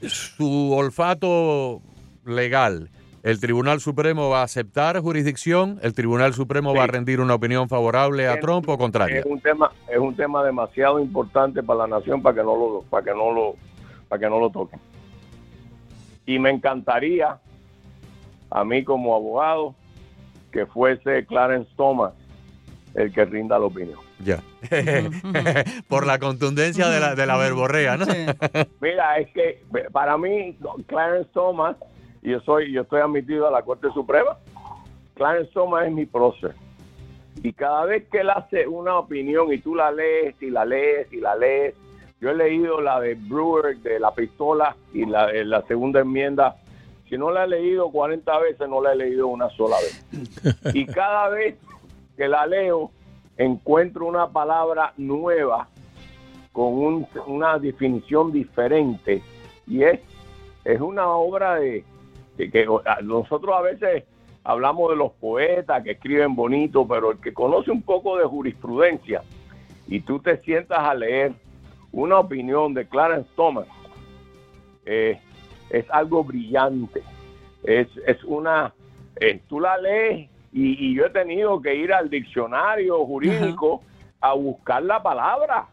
su 0.00 0.72
olfato 0.72 1.82
legal, 2.24 2.90
¿el 3.22 3.38
Tribunal 3.38 3.78
Supremo 3.80 4.28
va 4.28 4.40
a 4.40 4.44
aceptar 4.44 4.98
jurisdicción? 4.98 5.78
¿El 5.80 5.94
Tribunal 5.94 6.34
Supremo 6.34 6.74
va 6.74 6.82
a 6.82 6.88
rendir 6.88 7.20
una 7.20 7.34
opinión 7.34 7.68
favorable 7.68 8.26
a 8.26 8.40
Trump 8.40 8.68
o 8.68 8.76
contraria? 8.76 9.20
Es 9.20 9.26
un 9.26 9.40
tema, 9.40 9.70
es 9.88 9.98
un 9.98 10.16
tema 10.16 10.42
demasiado 10.42 10.98
importante 10.98 11.62
para 11.62 11.86
la 11.86 11.98
nación 11.98 12.20
para 12.20 12.34
que 12.34 12.42
no 12.42 12.56
lo, 12.56 12.82
para 12.90 13.04
que 13.04 13.12
no 13.12 13.30
lo, 13.30 13.54
para 14.08 14.18
que 14.18 14.28
no 14.28 14.40
lo 14.40 14.50
toquen. 14.50 14.80
Y 16.26 16.40
me 16.40 16.50
encantaría 16.50 17.38
a 18.54 18.64
mí 18.64 18.84
como 18.84 19.14
abogado 19.14 19.74
que 20.52 20.66
fuese 20.66 21.24
Clarence 21.26 21.70
Thomas 21.76 22.12
el 22.94 23.12
que 23.12 23.24
rinda 23.24 23.58
la 23.58 23.66
opinión. 23.66 23.98
Ya. 24.22 24.42
Por 25.88 26.06
la 26.06 26.18
contundencia 26.18 26.88
de 26.88 27.00
la, 27.00 27.14
de 27.14 27.26
la 27.26 27.36
verborrea, 27.36 27.96
¿no? 27.96 28.06
Mira, 28.80 29.18
es 29.18 29.30
que 29.30 29.62
para 29.90 30.18
mí, 30.18 30.56
Clarence 30.86 31.30
Thomas, 31.32 31.76
yo 32.22 32.40
soy, 32.40 32.72
yo 32.72 32.82
estoy 32.82 33.00
admitido 33.00 33.48
a 33.48 33.50
la 33.50 33.62
Corte 33.62 33.88
Suprema, 33.94 34.36
Clarence 35.14 35.50
Thomas 35.52 35.86
es 35.86 35.92
mi 35.92 36.06
prócer. 36.06 36.54
Y 37.42 37.52
cada 37.54 37.86
vez 37.86 38.04
que 38.10 38.20
él 38.20 38.30
hace 38.30 38.68
una 38.68 38.98
opinión 38.98 39.52
y 39.52 39.58
tú 39.58 39.74
la 39.74 39.90
lees 39.90 40.34
y 40.40 40.50
la 40.50 40.64
lees 40.64 41.10
y 41.12 41.20
la 41.20 41.34
lees, 41.34 41.74
yo 42.20 42.30
he 42.30 42.34
leído 42.34 42.80
la 42.80 43.00
de 43.00 43.14
Brewer 43.14 43.78
de 43.78 43.98
la 43.98 44.14
pistola 44.14 44.76
y 44.92 45.06
la, 45.06 45.32
la 45.32 45.62
segunda 45.62 46.00
enmienda 46.00 46.56
si 47.12 47.18
no 47.18 47.30
la 47.30 47.44
he 47.44 47.48
leído 47.48 47.90
40 47.90 48.38
veces, 48.38 48.66
no 48.70 48.80
la 48.80 48.94
he 48.94 48.96
leído 48.96 49.26
una 49.28 49.50
sola 49.50 49.76
vez. 49.76 50.02
Y 50.74 50.86
cada 50.86 51.28
vez 51.28 51.56
que 52.16 52.26
la 52.26 52.46
leo, 52.46 52.90
encuentro 53.36 54.06
una 54.06 54.30
palabra 54.30 54.94
nueva 54.96 55.68
con 56.52 57.06
una 57.26 57.58
definición 57.58 58.32
diferente. 58.32 59.22
Y 59.66 59.82
es, 59.82 60.00
es 60.64 60.80
una 60.80 61.08
obra 61.08 61.56
de, 61.56 61.84
que 62.38 62.66
nosotros 63.02 63.54
a 63.56 63.60
veces 63.60 64.04
hablamos 64.42 64.88
de 64.88 64.96
los 64.96 65.12
poetas 65.12 65.84
que 65.84 65.90
escriben 65.90 66.34
bonito, 66.34 66.88
pero 66.88 67.10
el 67.10 67.18
que 67.18 67.34
conoce 67.34 67.70
un 67.70 67.82
poco 67.82 68.16
de 68.16 68.24
jurisprudencia 68.24 69.22
y 69.86 70.00
tú 70.00 70.18
te 70.18 70.38
sientas 70.38 70.78
a 70.78 70.94
leer 70.94 71.34
una 71.92 72.20
opinión 72.20 72.72
de 72.72 72.88
Clarence 72.88 73.28
Thomas, 73.36 73.66
eh, 74.86 75.20
es 75.72 75.86
algo 75.90 76.22
brillante. 76.22 77.02
Es, 77.64 77.88
es 78.06 78.22
una, 78.24 78.72
eh, 79.16 79.40
tú 79.48 79.58
la 79.58 79.78
lees 79.78 80.28
y, 80.52 80.94
yo 80.94 81.06
he 81.06 81.10
tenido 81.10 81.60
que 81.62 81.74
ir 81.74 81.92
al 81.92 82.10
diccionario 82.10 83.04
jurídico 83.06 83.82
a 84.20 84.34
buscar 84.34 84.82
la 84.82 85.02
palabra. 85.02 85.66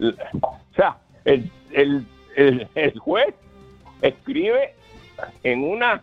O 0.00 0.74
sea, 0.74 0.98
el, 1.24 1.50
el, 1.72 2.06
el, 2.34 2.98
juez 2.98 3.34
escribe 4.00 4.74
en 5.42 5.62
una 5.62 6.02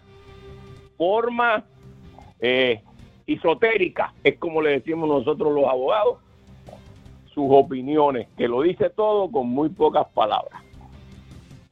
forma 0.98 1.64
eh, 2.40 2.82
esotérica, 3.26 4.14
es 4.24 4.38
como 4.38 4.62
le 4.62 4.72
decimos 4.72 5.08
nosotros 5.10 5.54
los 5.54 5.66
abogados, 5.66 6.20
sus 7.34 7.46
opiniones, 7.50 8.28
que 8.38 8.48
lo 8.48 8.62
dice 8.62 8.90
todo 8.92 9.32
con 9.32 9.48
muy 9.48 9.70
pocas 9.70 10.08
palabras. 10.14 10.63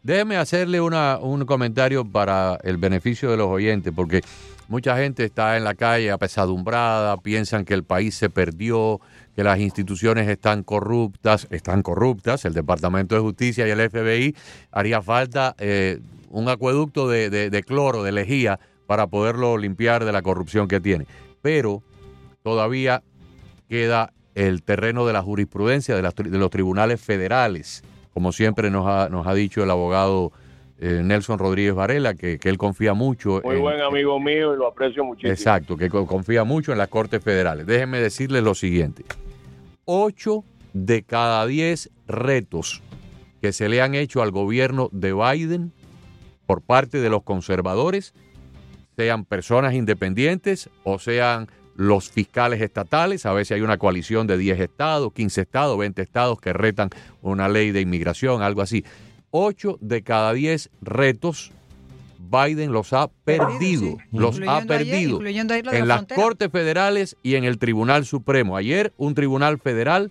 Déjeme 0.03 0.37
hacerle 0.37 0.81
una, 0.81 1.19
un 1.21 1.45
comentario 1.45 2.03
para 2.03 2.57
el 2.63 2.77
beneficio 2.77 3.29
de 3.29 3.37
los 3.37 3.47
oyentes, 3.47 3.93
porque 3.95 4.21
mucha 4.67 4.97
gente 4.97 5.23
está 5.23 5.57
en 5.57 5.63
la 5.63 5.75
calle 5.75 6.09
apesadumbrada, 6.09 7.17
piensan 7.17 7.65
que 7.65 7.75
el 7.75 7.83
país 7.83 8.15
se 8.15 8.31
perdió, 8.31 8.99
que 9.35 9.43
las 9.43 9.59
instituciones 9.59 10.27
están 10.27 10.63
corruptas, 10.63 11.45
están 11.51 11.83
corruptas, 11.83 12.45
el 12.45 12.53
Departamento 12.53 13.13
de 13.13 13.21
Justicia 13.21 13.67
y 13.67 13.69
el 13.69 13.89
FBI, 13.91 14.35
haría 14.71 15.03
falta 15.03 15.55
eh, 15.59 15.99
un 16.31 16.49
acueducto 16.49 17.07
de, 17.07 17.29
de, 17.29 17.63
cloro, 17.63 18.01
de 18.01 18.11
lejía, 18.11 18.59
para 18.87 19.05
poderlo 19.05 19.55
limpiar 19.57 20.03
de 20.03 20.11
la 20.11 20.23
corrupción 20.23 20.67
que 20.67 20.81
tiene. 20.81 21.05
Pero 21.43 21.83
todavía 22.41 23.03
queda 23.69 24.13
el 24.33 24.63
terreno 24.63 25.05
de 25.05 25.13
la 25.13 25.21
jurisprudencia 25.21 25.95
de, 25.95 26.01
de 26.01 26.37
los 26.39 26.49
tribunales 26.49 26.99
federales 26.99 27.83
como 28.13 28.31
siempre 28.31 28.69
nos 28.69 28.87
ha, 28.87 29.09
nos 29.09 29.27
ha 29.27 29.33
dicho 29.33 29.63
el 29.63 29.71
abogado 29.71 30.31
eh, 30.79 31.01
Nelson 31.03 31.39
Rodríguez 31.39 31.73
Varela, 31.73 32.13
que, 32.15 32.39
él 32.41 32.57
confía 32.57 32.93
mucho. 32.93 33.41
Muy 33.43 33.57
buen 33.57 33.81
amigo 33.81 34.19
mío 34.19 34.53
y 34.53 34.57
lo 34.57 34.67
aprecio 34.67 35.03
muchísimo. 35.03 35.31
Exacto, 35.31 35.77
que 35.77 35.89
confía 35.89 36.43
mucho 36.43 36.71
en 36.71 36.77
las 36.77 36.87
Cortes 36.87 37.23
Federales. 37.23 37.65
Déjenme 37.65 37.99
decirles 37.99 38.43
lo 38.43 38.55
siguiente. 38.55 39.05
Ocho 39.85 40.43
de 40.73 41.03
cada 41.03 41.45
diez 41.45 41.91
retos 42.07 42.81
que 43.41 43.53
se 43.53 43.69
le 43.69 43.81
han 43.81 43.95
hecho 43.95 44.21
al 44.21 44.31
gobierno 44.31 44.89
de 44.91 45.13
Biden 45.13 45.73
por 46.51 46.61
parte 46.61 46.99
de 46.99 47.09
los 47.09 47.23
conservadores, 47.23 48.13
sean 48.97 49.23
personas 49.23 49.73
independientes 49.73 50.69
o 50.83 50.99
sean 50.99 51.47
los 51.75 52.09
fiscales 52.09 52.61
estatales, 52.61 53.25
a 53.25 53.33
veces 53.33 53.55
hay 53.55 53.61
una 53.61 53.77
coalición 53.77 54.27
de 54.27 54.37
10 54.37 54.59
estados, 54.59 55.13
15 55.13 55.41
estados, 55.41 55.77
20 55.77 56.01
estados 56.01 56.39
que 56.39 56.53
retan 56.53 56.89
una 57.21 57.47
ley 57.47 57.71
de 57.71 57.81
inmigración, 57.81 58.41
algo 58.41 58.61
así. 58.61 58.83
8 59.31 59.77
de 59.81 60.03
cada 60.03 60.33
10 60.33 60.69
retos 60.81 61.51
Biden 62.31 62.71
los 62.71 62.93
ha 62.93 63.09
perdido, 63.25 63.97
los 64.11 64.39
ha 64.47 64.61
perdido 64.61 65.21
en 65.25 65.87
las 65.87 66.05
Cortes 66.05 66.49
Federales 66.49 67.17
y 67.23 67.35
en 67.35 67.43
el 67.43 67.57
Tribunal 67.57 68.05
Supremo. 68.05 68.55
Ayer 68.55 68.93
un 68.97 69.15
Tribunal 69.15 69.59
Federal 69.59 70.09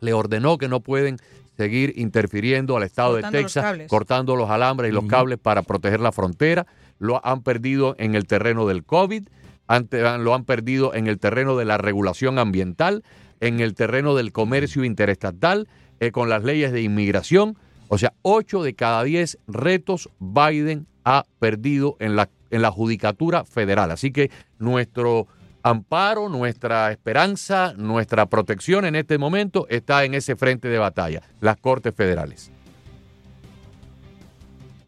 le 0.00 0.12
ordenó 0.12 0.58
que 0.58 0.68
no 0.68 0.80
pueden 0.80 1.18
seguir 1.56 1.94
interfiriendo 1.96 2.76
al 2.76 2.82
Estado 2.82 3.16
de 3.16 3.22
Texas, 3.30 3.78
cortando 3.88 4.36
los 4.36 4.50
alambres 4.50 4.90
y 4.90 4.94
los 4.94 5.06
cables 5.06 5.38
para 5.38 5.62
proteger 5.62 6.00
la 6.00 6.12
frontera. 6.12 6.66
Lo 6.98 7.24
han 7.24 7.42
perdido 7.42 7.96
en 7.98 8.14
el 8.14 8.26
terreno 8.26 8.66
del 8.66 8.84
COVID 8.84 9.28
lo 9.68 10.34
han 10.34 10.44
perdido 10.44 10.94
en 10.94 11.06
el 11.06 11.18
terreno 11.18 11.56
de 11.56 11.64
la 11.64 11.78
regulación 11.78 12.38
ambiental, 12.38 13.02
en 13.40 13.60
el 13.60 13.74
terreno 13.74 14.14
del 14.14 14.32
comercio 14.32 14.84
interestatal, 14.84 15.68
eh, 16.00 16.10
con 16.10 16.28
las 16.28 16.42
leyes 16.44 16.72
de 16.72 16.82
inmigración. 16.82 17.56
O 17.88 17.98
sea, 17.98 18.12
8 18.22 18.62
de 18.62 18.74
cada 18.74 19.02
10 19.04 19.38
retos 19.46 20.10
Biden 20.18 20.86
ha 21.04 21.24
perdido 21.38 21.96
en 22.00 22.16
la, 22.16 22.28
en 22.50 22.62
la 22.62 22.70
judicatura 22.70 23.44
federal. 23.44 23.90
Así 23.90 24.10
que 24.10 24.30
nuestro 24.58 25.26
amparo, 25.62 26.28
nuestra 26.28 26.90
esperanza, 26.90 27.74
nuestra 27.76 28.26
protección 28.26 28.84
en 28.84 28.94
este 28.94 29.18
momento 29.18 29.66
está 29.68 30.04
en 30.04 30.14
ese 30.14 30.36
frente 30.36 30.68
de 30.68 30.78
batalla, 30.78 31.22
las 31.40 31.56
Cortes 31.58 31.94
Federales. 31.94 32.50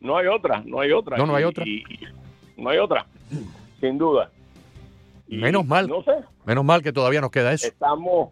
No 0.00 0.16
hay 0.16 0.26
otra, 0.26 0.62
no 0.64 0.80
hay 0.80 0.92
otra. 0.92 1.18
No, 1.18 1.26
no 1.26 1.34
hay 1.34 1.44
otra. 1.44 1.64
no 2.56 2.70
hay 2.70 2.78
otra, 2.78 3.06
sin 3.80 3.98
duda 3.98 4.30
menos 5.38 5.66
mal. 5.66 5.88
No 5.88 6.02
sé. 6.02 6.12
Menos 6.44 6.64
mal 6.64 6.82
que 6.82 6.92
todavía 6.92 7.20
nos 7.20 7.30
queda 7.30 7.52
eso. 7.52 7.68
Estamos, 7.68 8.30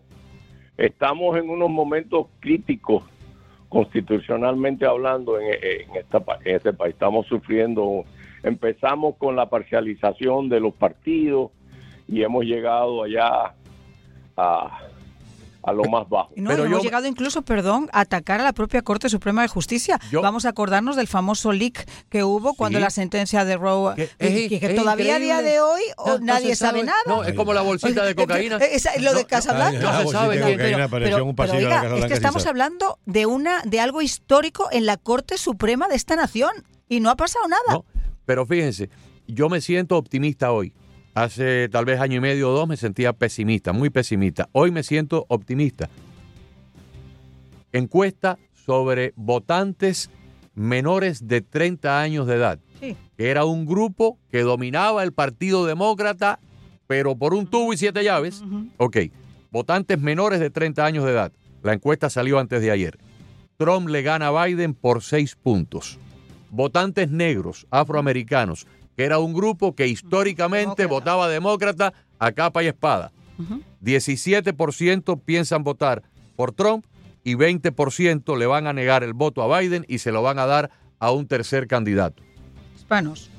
estamos 0.77 1.37
en 1.37 1.51
unos 1.51 1.71
momentos 1.71 2.27
críticos 2.41 3.05
constitucionalmente 3.69 4.87
hablando 4.87 5.39
en, 5.39 5.95
esta, 5.95 6.23
en 6.45 6.57
este 6.57 6.73
país. 6.73 6.95
Estamos 6.95 7.27
sufriendo, 7.27 8.05
empezamos 8.43 9.17
con 9.17 9.37
la 9.37 9.49
parcialización 9.49 10.49
de 10.49 10.61
los 10.61 10.75
partidos 10.75 11.51
y 12.07 12.23
hemos 12.23 12.45
llegado 12.45 13.03
allá 13.03 13.55
a 14.37 14.81
a 15.69 15.73
lo 15.73 15.85
más 15.85 16.09
bajo. 16.09 16.33
No, 16.37 16.51
Pero 16.51 16.65
hemos 16.65 16.83
llegado 16.83 17.07
incluso, 17.07 17.43
perdón, 17.43 17.89
a 17.93 18.01
atacar 18.01 18.41
a 18.41 18.45
la 18.45 18.53
propia 18.53 18.83
Corte 18.83 19.09
Suprema 19.09 19.43
de 19.43 19.49
Justicia. 19.49 20.01
Vamos 20.13 20.45
a 20.45 20.51
acordarnos 20.51 20.97
del 20.97 21.07
famoso 21.07 21.53
leak 21.53 21.89
que 22.09 22.25
hubo 22.25 22.55
cuando 22.55 22.81
la 22.81 22.91
sentencia 22.91 23.45
de 23.45 23.57
Roe, 23.57 23.95
que, 24.19 24.75
todavía 24.77 25.17
a 25.17 25.19
día 25.19 25.43
de 25.43 25.61
hoy 25.61 25.83
nadie 26.21 26.57
sabe, 26.57 26.83
nada. 26.83 26.99
No, 27.07 27.25
es 27.25 27.35
como 27.35 27.53
la 27.53 27.63
bolsita 27.63 28.05
de 28.05 28.15
cocaína. 28.17 28.59
lo 29.01 29.15
de 29.15 29.25
Casablanca. 29.27 29.93
No, 29.93 30.01
se 30.03 30.09
sabe. 30.09 30.39
Pero, 30.91 31.27
oiga, 31.27 31.97
es 31.97 32.07
que 32.07 32.15
estamos 32.15 32.47
hablando 32.47 32.99
de 33.07 33.27
una 33.27 33.63
de 33.65 33.81
algo 33.81 34.03
histórico 34.03 34.69
en 34.71 34.87
la 34.87 34.97
Corte 34.97 35.39
Suprema 35.39 35.89
de 35.89 35.97
esta 35.97 36.17
nación 36.17 36.51
y 36.89 37.01
no 37.01 37.11
ha 37.11 37.17
pasado 37.17 37.47
nada. 37.49 37.83
pero 38.25 38.47
fíjense, 38.47 38.91
yo 39.27 39.49
me 39.49 39.61
siento 39.61 39.97
optimista 39.97 40.53
hoy 40.53 40.73
Hace 41.19 41.69
tal 41.69 41.85
vez 41.85 41.99
año 41.99 42.19
y 42.19 42.21
medio 42.21 42.49
o 42.49 42.53
dos 42.53 42.69
me 42.69 42.77
sentía 42.77 43.13
pesimista, 43.13 43.73
muy 43.73 43.91
pesimista. 43.91 44.49
Hoy 44.53 44.71
me 44.71 44.85
siento 44.85 45.27
optimista. 45.27 45.91
Encuesta 47.73 48.39
sobre 48.53 49.15
votantes 49.17 50.11
menores 50.55 51.27
de 51.27 51.41
30 51.41 52.01
años 52.01 52.29
de 52.29 52.37
edad. 52.37 52.61
Que 52.81 53.31
era 53.31 53.45
un 53.45 53.67
grupo 53.67 54.17
que 54.31 54.43
dominaba 54.43 55.03
el 55.03 55.13
Partido 55.13 55.67
Demócrata, 55.67 56.39
pero 56.87 57.17
por 57.17 57.35
un 57.35 57.49
tubo 57.49 57.73
y 57.73 57.77
siete 57.77 58.05
llaves. 58.05 58.45
Ok. 58.77 58.99
Votantes 59.51 59.99
menores 59.99 60.39
de 60.39 60.51
30 60.51 60.87
años 60.87 61.05
de 61.05 61.11
edad. 61.11 61.33
La 61.65 61.73
encuesta 61.73 62.11
salió 62.11 62.39
antes 62.39 62.63
de 62.63 62.71
ayer. 62.71 62.97
Trump 63.57 63.89
le 63.89 64.03
gana 64.03 64.29
a 64.29 64.47
Biden 64.47 64.73
por 64.73 65.03
seis 65.03 65.35
puntos. 65.35 65.99
Votantes 66.51 67.11
negros, 67.11 67.67
afroamericanos, 67.71 68.69
que 68.99 69.05
era 69.05 69.21
un 69.21 69.33
grupo 69.33 69.77
que 69.77 69.87
históricamente 69.87 70.85
votaba 70.87 71.29
demócrata 71.29 71.95
a 72.19 72.33
capa 72.33 72.65
y 72.65 72.67
espada. 72.67 73.13
17% 73.81 75.23
piensan 75.25 75.63
votar 75.63 76.03
por 76.35 76.51
Trump 76.51 76.85
y 77.23 77.35
20% 77.37 78.37
le 78.37 78.47
van 78.47 78.67
a 78.67 78.73
negar 78.73 79.05
el 79.05 79.13
voto 79.13 79.41
a 79.45 79.61
Biden 79.61 79.87
y 79.87 79.99
se 79.99 80.11
lo 80.11 80.21
van 80.23 80.41
a 80.41 80.47
dar 80.47 80.73
a 80.99 81.13
un 81.13 81.29
tercer 81.29 81.69
candidato. 81.69 82.25
Hispanos. 82.75 83.31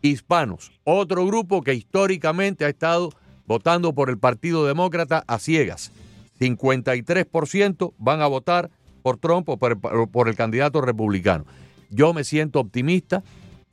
Hispanos, 0.00 0.72
otro 0.84 1.26
grupo 1.26 1.60
que 1.60 1.74
históricamente 1.74 2.64
ha 2.64 2.70
estado 2.70 3.10
votando 3.46 3.92
por 3.92 4.08
el 4.08 4.16
Partido 4.16 4.64
Demócrata 4.64 5.22
a 5.26 5.38
ciegas. 5.38 5.92
53% 6.40 7.92
van 7.98 8.22
a 8.22 8.26
votar 8.26 8.70
por 9.02 9.18
Trump 9.18 9.50
o 9.50 9.58
por 9.58 10.28
el 10.30 10.34
candidato 10.34 10.80
republicano. 10.80 11.44
Yo 11.90 12.14
me 12.14 12.24
siento 12.24 12.58
optimista 12.58 13.22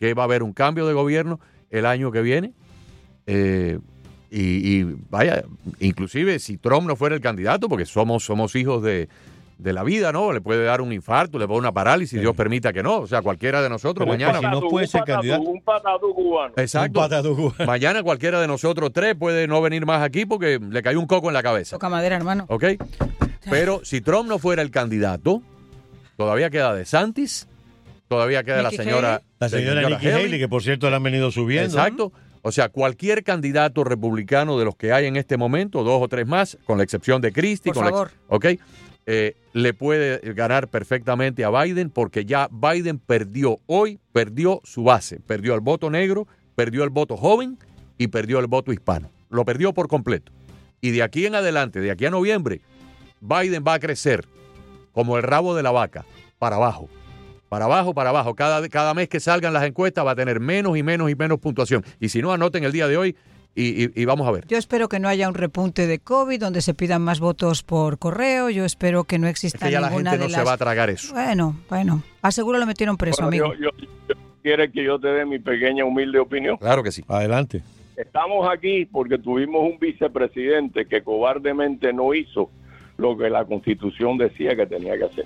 que 0.01 0.15
va 0.15 0.23
a 0.23 0.25
haber 0.25 0.41
un 0.41 0.51
cambio 0.51 0.87
de 0.87 0.93
gobierno 0.93 1.39
el 1.69 1.85
año 1.85 2.11
que 2.11 2.23
viene. 2.23 2.53
Eh, 3.27 3.77
y, 4.31 4.83
vaya, 5.11 5.43
inclusive 5.79 6.39
si 6.39 6.57
Trump 6.57 6.87
no 6.87 6.95
fuera 6.95 7.13
el 7.13 7.21
candidato, 7.21 7.69
porque 7.69 7.85
somos, 7.85 8.25
somos 8.25 8.55
hijos 8.55 8.81
de, 8.81 9.09
la 9.59 9.83
vida, 9.83 10.11
¿no? 10.11 10.33
Le 10.33 10.41
puede 10.41 10.63
dar 10.63 10.81
un 10.81 10.91
infarto, 10.91 11.37
le 11.37 11.45
puede 11.45 11.57
dar 11.57 11.65
una 11.65 11.71
parálisis, 11.71 12.19
Dios 12.19 12.35
permita 12.35 12.73
que 12.73 12.81
no. 12.81 13.01
O 13.01 13.07
sea, 13.07 13.21
cualquiera 13.21 13.61
de 13.61 13.69
nosotros 13.69 14.07
mañana. 14.07 14.39
Si 14.39 14.45
no 14.47 14.61
puede 14.61 14.87
ser 14.87 15.03
candidato. 15.03 15.43
Un 15.43 15.61
patatú 15.61 16.15
cubano. 16.15 16.55
Exacto. 16.57 17.53
Mañana 17.67 18.01
cualquiera 18.01 18.41
de 18.41 18.47
nosotros 18.47 18.91
tres 18.91 19.13
puede 19.13 19.47
no 19.47 19.61
venir 19.61 19.85
más 19.85 20.01
aquí 20.01 20.25
porque 20.25 20.59
le 20.59 20.81
cayó 20.81 20.99
un 20.99 21.05
coco 21.05 21.27
en 21.27 21.35
la 21.35 21.43
cabeza. 21.43 21.75
Toca 21.75 21.89
madera, 21.89 22.15
hermano. 22.15 22.45
¿Ok? 22.47 22.63
Pero 23.51 23.81
si 23.83 24.01
Trump 24.01 24.27
no 24.27 24.39
fuera 24.39 24.63
el 24.63 24.71
candidato, 24.71 25.43
todavía 26.17 26.49
queda 26.49 26.73
de 26.73 26.85
Santis, 26.85 27.47
todavía 28.11 28.43
queda 28.43 28.61
la 28.61 28.71
señora. 28.71 29.21
La 29.39 29.47
señora, 29.47 29.87
Nikki 29.87 30.09
Haley, 30.09 30.37
que 30.37 30.49
por 30.49 30.61
cierto 30.61 30.89
la 30.89 30.97
han 30.97 31.03
venido 31.03 31.31
subiendo. 31.31 31.77
Exacto. 31.77 32.11
O 32.41 32.51
sea, 32.51 32.67
cualquier 32.67 33.23
candidato 33.23 33.85
republicano 33.85 34.59
de 34.59 34.65
los 34.65 34.75
que 34.75 34.91
hay 34.91 35.05
en 35.05 35.15
este 35.15 35.37
momento, 35.37 35.81
dos 35.85 36.01
o 36.01 36.09
tres 36.09 36.27
más, 36.27 36.57
con 36.65 36.77
la 36.77 36.83
excepción 36.83 37.21
de 37.21 37.31
Christie, 37.31 37.71
por 37.71 37.85
favor. 37.85 38.11
ok, 38.27 38.45
eh, 39.05 39.37
le 39.53 39.73
puede 39.73 40.33
ganar 40.33 40.67
perfectamente 40.67 41.45
a 41.45 41.51
Biden 41.51 41.89
porque 41.89 42.25
ya 42.25 42.49
Biden 42.51 42.99
perdió 42.99 43.59
hoy, 43.65 43.97
perdió 44.11 44.59
su 44.65 44.83
base, 44.83 45.21
perdió 45.25 45.55
el 45.55 45.61
voto 45.61 45.89
negro, 45.89 46.27
perdió 46.55 46.83
el 46.83 46.89
voto 46.89 47.15
joven 47.15 47.57
y 47.97 48.07
perdió 48.09 48.39
el 48.39 48.47
voto 48.47 48.73
hispano. 48.73 49.09
Lo 49.29 49.45
perdió 49.45 49.73
por 49.73 49.87
completo. 49.87 50.33
Y 50.81 50.91
de 50.91 51.01
aquí 51.01 51.27
en 51.27 51.35
adelante, 51.35 51.79
de 51.79 51.91
aquí 51.91 52.07
a 52.07 52.09
noviembre, 52.09 52.59
Biden 53.21 53.63
va 53.65 53.75
a 53.75 53.79
crecer 53.79 54.25
como 54.91 55.15
el 55.15 55.23
rabo 55.23 55.55
de 55.55 55.63
la 55.63 55.71
vaca, 55.71 56.03
para 56.39 56.57
abajo 56.57 56.89
para 57.51 57.65
abajo, 57.65 57.93
para 57.93 58.11
abajo. 58.11 58.33
Cada, 58.33 58.69
cada 58.69 58.93
mes 58.93 59.09
que 59.09 59.19
salgan 59.19 59.51
las 59.51 59.65
encuestas 59.65 60.05
va 60.05 60.11
a 60.11 60.15
tener 60.15 60.39
menos 60.39 60.77
y 60.77 60.83
menos 60.83 61.11
y 61.11 61.15
menos 61.15 61.37
puntuación. 61.37 61.83
Y 61.99 62.07
si 62.07 62.21
no, 62.21 62.31
anoten 62.31 62.63
el 62.63 62.71
día 62.71 62.87
de 62.87 62.95
hoy 62.95 63.17
y, 63.53 64.05
vamos 64.05 64.25
a 64.25 64.31
ver. 64.31 64.47
Yo 64.47 64.57
espero 64.57 64.87
que 64.87 64.99
no 65.01 65.09
haya 65.09 65.27
un 65.27 65.33
repunte 65.33 65.85
de 65.85 65.99
COVID 65.99 66.39
donde 66.39 66.61
se 66.61 66.73
pidan 66.73 67.01
más 67.01 67.19
votos 67.19 67.63
por 67.63 67.99
correo. 67.99 68.49
Yo 68.49 68.63
espero 68.63 69.03
que 69.03 69.19
no 69.19 69.27
exista 69.27 69.57
es 69.57 69.63
que 69.65 69.71
ya 69.71 69.81
la 69.81 69.89
gente 69.89 70.17
no 70.17 70.29
se 70.29 70.41
va 70.41 70.53
a 70.53 70.57
tragar 70.57 70.89
eso. 70.89 71.13
Bueno, 71.13 71.59
bueno. 71.69 72.01
Aseguro 72.21 72.57
lo 72.57 72.65
metieron 72.65 72.95
preso, 72.95 73.25
amigo. 73.25 73.51
¿Quieres 74.41 74.71
que 74.71 74.85
yo 74.85 74.97
te 74.97 75.09
dé 75.09 75.25
mi 75.25 75.39
pequeña 75.39 75.83
humilde 75.83 76.19
opinión? 76.19 76.55
Claro 76.55 76.83
que 76.83 76.93
sí. 76.93 77.03
Adelante. 77.09 77.63
Estamos 77.97 78.47
aquí 78.49 78.85
porque 78.85 79.17
tuvimos 79.17 79.69
un 79.69 79.77
vicepresidente 79.77 80.85
que 80.85 81.03
cobardemente 81.03 81.91
no 81.91 82.13
hizo 82.13 82.49
lo 82.95 83.17
que 83.17 83.29
la 83.29 83.43
constitución 83.43 84.17
decía 84.17 84.55
que 84.55 84.65
tenía 84.67 84.97
que 84.97 85.03
hacer. 85.03 85.25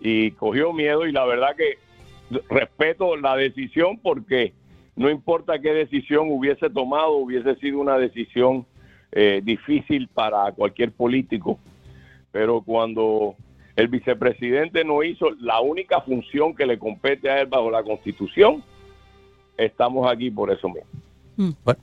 Y 0.00 0.32
cogió 0.32 0.72
miedo 0.72 1.06
y 1.06 1.12
la 1.12 1.24
verdad 1.26 1.54
que 1.56 1.78
respeto 2.48 3.16
la 3.16 3.36
decisión 3.36 3.98
porque 3.98 4.52
no 4.96 5.10
importa 5.10 5.58
qué 5.60 5.72
decisión 5.72 6.30
hubiese 6.30 6.70
tomado, 6.70 7.12
hubiese 7.12 7.56
sido 7.56 7.80
una 7.80 7.98
decisión 7.98 8.66
eh, 9.12 9.40
difícil 9.42 10.08
para 10.08 10.52
cualquier 10.52 10.92
político. 10.92 11.58
Pero 12.32 12.62
cuando 12.62 13.34
el 13.76 13.88
vicepresidente 13.88 14.84
no 14.84 15.02
hizo 15.02 15.30
la 15.40 15.60
única 15.60 16.00
función 16.02 16.54
que 16.54 16.66
le 16.66 16.78
compete 16.78 17.30
a 17.30 17.40
él 17.40 17.46
bajo 17.46 17.70
la 17.70 17.82
constitución, 17.82 18.62
estamos 19.56 20.10
aquí 20.10 20.30
por 20.30 20.50
eso 20.50 20.68
mismo. 20.68 20.90
Mm. 21.36 21.50
Bueno, 21.64 21.80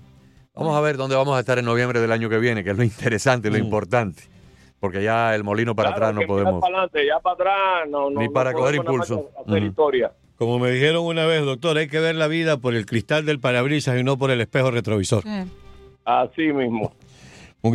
vamos 0.53 0.75
a 0.75 0.82
ver 0.82 0.97
dónde 0.97 1.15
vamos 1.15 1.36
a 1.36 1.39
estar 1.39 1.58
en 1.60 1.65
noviembre 1.65 1.99
del 1.99 2.12
año 2.12 2.30
que 2.30 2.38
viene, 2.38 2.63
que 2.63 2.71
es 2.71 2.77
lo 2.77 2.84
interesante, 2.84 3.49
lo 3.49 3.58
mm. 3.58 3.63
importante. 3.63 4.23
Porque 4.79 5.03
ya 5.03 5.33
el 5.33 5.43
molino 5.43 5.75
para 5.75 5.89
atrás 5.89 6.13
no 6.13 6.21
podemos. 6.21 6.61
Para 6.61 6.83
adelante, 6.83 7.05
ya 7.05 7.19
para 7.19 7.33
atrás, 7.33 7.89
no, 7.89 8.09
Ni 8.11 8.29
para 8.29 8.53
coger 8.53 8.75
impulso. 8.75 9.29
historia. 9.47 10.11
Como 10.37 10.59
me 10.59 10.69
dijeron 10.69 11.03
una 11.03 11.25
vez, 11.25 11.43
doctor, 11.43 11.77
hay 11.77 11.87
que 11.87 11.99
ver 11.99 12.15
la 12.15 12.27
vida 12.27 12.57
por 12.57 12.75
el 12.75 12.85
cristal 12.85 13.25
del 13.25 13.39
parabrisas 13.39 13.99
y 13.99 14.03
no 14.03 14.17
por 14.17 14.29
el 14.29 14.39
espejo 14.39 14.69
retrovisor. 14.69 15.23
Así 16.05 16.53
mismo. 16.53 16.93